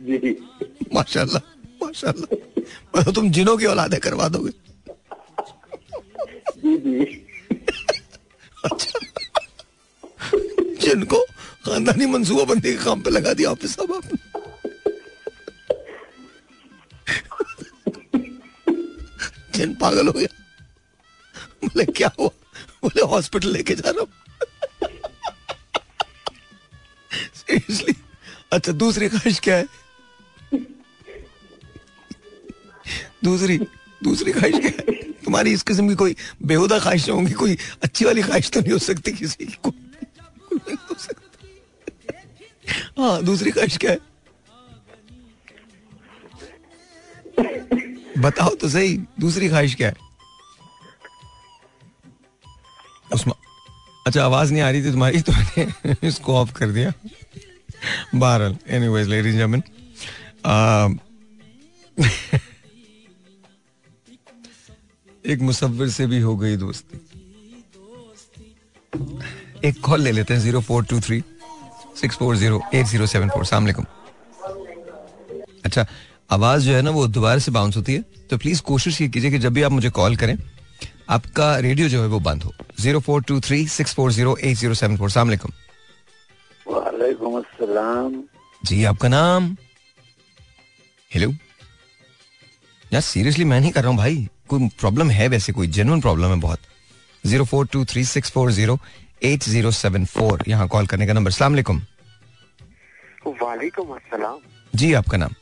[0.00, 0.36] जी।
[0.94, 1.42] माशाल्लाह
[1.84, 2.36] माशाल्लाह।
[2.96, 4.50] मतलब तुम जिनों की औलादे करवा दोगे।
[6.58, 6.96] जी जी।
[8.64, 8.98] अच्छा।
[10.82, 11.20] जिनको
[11.66, 14.16] खानदानी मनसूबा बंदी के काम पे लगा दिया ऑफ़िस साहब आपने
[19.54, 20.28] जिन पागल हो गया।
[21.64, 22.30] बोले क्या हुआ?
[22.84, 24.08] बोले, हॉस्पिटल लेके जा रहा हूँ.
[28.52, 29.66] अच्छा दूसरी ख्वाहिश क्या है?
[33.24, 33.58] दूसरी
[34.04, 35.02] दूसरी ख्वाहिश क्या है?
[35.24, 38.78] तुम्हारी इस किस्म की कोई बेहुदा ख्वाहिश होंगी, कोई अच्छी वाली ख्वाहिश तो नहीं हो
[38.78, 39.72] सकती किसी की।
[42.98, 43.98] हाँ दूसरी ख्वाहिश क्या है?
[48.18, 50.03] बताओ तो सही, दूसरी ख्वाहिश क्या है?
[53.12, 56.92] अच्छा आवाज़ नहीं आ रही थी तुम्हारी तो मैंने इसको ऑफ़ कर दिया।
[58.14, 59.62] बहरहाल एनीवेज लेडीज़ जमिन
[65.24, 67.00] एक मुसव्विर से भी हो गई दोस्ती।
[69.68, 71.22] एक कॉल ले लेते हैं zero four two three
[72.00, 73.84] six four zero eight zero seven four सलामकुम
[75.64, 75.86] अच्छा
[76.32, 79.30] आवाज़ जो है ना, वो दोबारा से बाउंस होती है तो प्लीज़ कोशिश ये कीजिए
[79.30, 80.36] कि जब भी आप मुझे कॉल करें
[81.08, 84.56] आपका रेडियो जो है वो बंद हो। Zero four two three six four zero eight
[84.56, 85.10] zero seven four.
[85.10, 85.52] सलामकुम
[86.66, 88.22] वालेकुम। अस्सलाम।
[88.62, 89.56] जी आपका नाम?
[91.10, 91.30] हेलो
[92.84, 96.28] यार सीरियसली मैं नहीं कर रहा हूँ भाई। कोई प्रॉब्लम है वैसे कोई जेनुअन प्रॉब्लम
[96.28, 96.60] है बहुत।
[97.24, 98.78] Zero four two three six four zero
[99.22, 101.82] eight zero seven four यहाँ कॉल करने का नंबर सलामकुम
[103.42, 104.38] वालेकुम। अस्सलाम।
[104.74, 105.32] जी आपका नाम?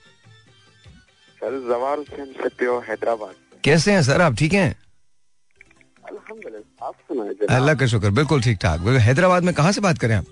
[1.40, 3.34] सर जवार हुसैन से हैदराबाद।
[3.64, 4.74] कैसे हैं सर आप ठीक हैं?
[7.50, 10.24] अल्लाह का शुक्र बिल्कुल ठीक ठाक। हैदराबाद में कहाँ से बात करें आप?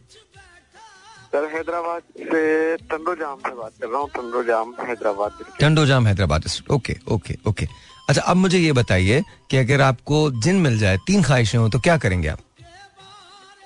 [1.32, 6.06] सर हैदराबाद से टंडो जाम से बात कर रहा हूँ Tando Jam Hyderabad Tando Jam
[6.06, 7.66] Hyderabad okay okay okay.
[8.08, 11.78] अच्छा अब मुझे ये बताइए कि अगर आपको जिन मिल जाए तीन ख्वाहिशें हो तो
[11.78, 12.38] क्या करेंगे आप?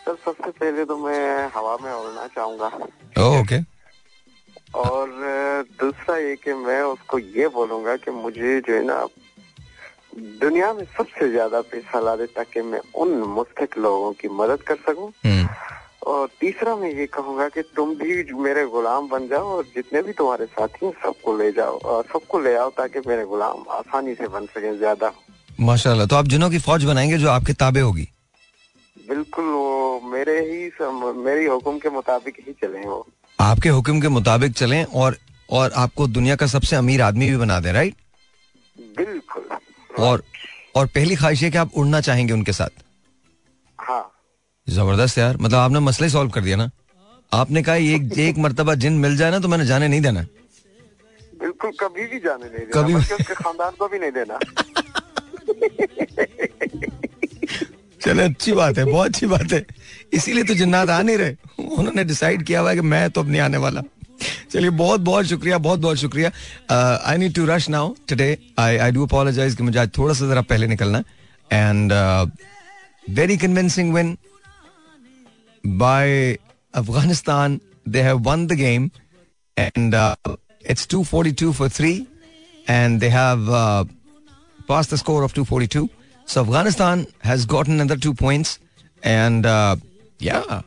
[0.04, 2.66] सर सबसे पहले तो मैं हवा में उड़ना चाहूँगा।
[3.40, 3.58] ओके।
[4.74, 5.08] और
[5.80, 8.96] दूसरा ये कि मैं उसको ये बोलूँगा कि मुझे जो है ना
[10.14, 14.76] दुनिया में सबसे ज़्यादा पैसा ला दे ताकि मैं उन मुस्तक लोगों की मदद कर
[14.86, 15.10] सकूँ।
[16.06, 20.12] और तीसरा मैं ये कहूँगा कि तुम भी मेरे गुलाम बन जाओ और जितने भी
[20.12, 24.28] तुम्हारे साथी हैं सबको ले जाओ और सबको ले आओ ताकि मेरे गुलाम आसानी से
[24.28, 25.12] बन सके ज़्यादा
[25.60, 28.08] माशाल्लाह तो आप जिनों की फौज बनाएँगे जो आपके ताबे होगी?
[28.96, 33.06] बिल्कुल वो मेरे ही सम, मेरी हुक्म के मुताबिक ही चले वो।
[33.38, 35.16] आपके हुक्म के मुताबिक चले और
[35.48, 37.94] और आपको दुनिया का सबसे अमीर आदमी भी बना दे राइट
[38.96, 39.43] बिल्कुल।
[39.98, 40.24] और
[40.74, 42.68] और पहली ख्वाहिश है कि आप उड़ना चाहेंगे उनके साथ।
[43.80, 44.10] हाँ।
[44.68, 46.70] ज़बरदस्त यार मतलब आपने मसले सॉल्व कर दिया ना।
[47.32, 50.20] आपने कहा एक एक मर्तबा जिन मिल जाए ना तो मैंने जाने नहीं देना।
[51.40, 54.38] बिल्कुल कभी भी जाने नहीं देना कभी- उसके खानदान को भी नहीं देना।
[58.00, 59.66] चले अच्छी बात है बहुत अच्छी बात है।
[60.12, 63.30] इसीलिए तो जिन्नात आ नहीं रहे। उन्होंने डिसाइड किया हुआ है कि मैं तो अब
[63.30, 63.82] नहीं आने वाला।
[64.51, 66.31] चलिए बहुत बहुत शुक्रिया बहुत बहुत शुक्रिया
[67.09, 70.27] I need to rush now today I I do apologize कि मुझे आज थोड़ा सा
[70.27, 71.03] जरा पहले निकलना
[71.51, 71.93] and
[73.19, 74.17] very convincing win
[75.65, 76.37] by
[76.73, 78.89] Afghanistan they have won the game
[79.57, 79.95] and
[80.69, 81.91] it's 242 for 3
[82.73, 83.83] and they have uh,
[84.71, 85.85] passed the score of 242
[86.27, 88.51] so afghanistan has gotten another two points
[89.03, 89.75] and uh,
[90.19, 90.61] yeah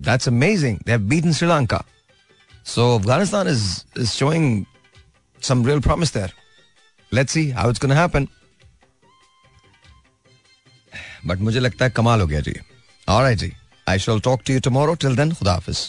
[0.00, 1.82] that's amazing they have beaten sri lanka
[2.66, 3.62] so afghanistan is
[3.96, 4.46] is showing
[5.48, 6.30] some real promise there
[7.18, 8.28] let's see how it's going to happen
[11.26, 12.54] but मुझे लगता है कमाल हो गया जी
[13.08, 13.52] all right ji
[13.92, 15.80] I shall talk to you tomorrow till then खुदा हाफिज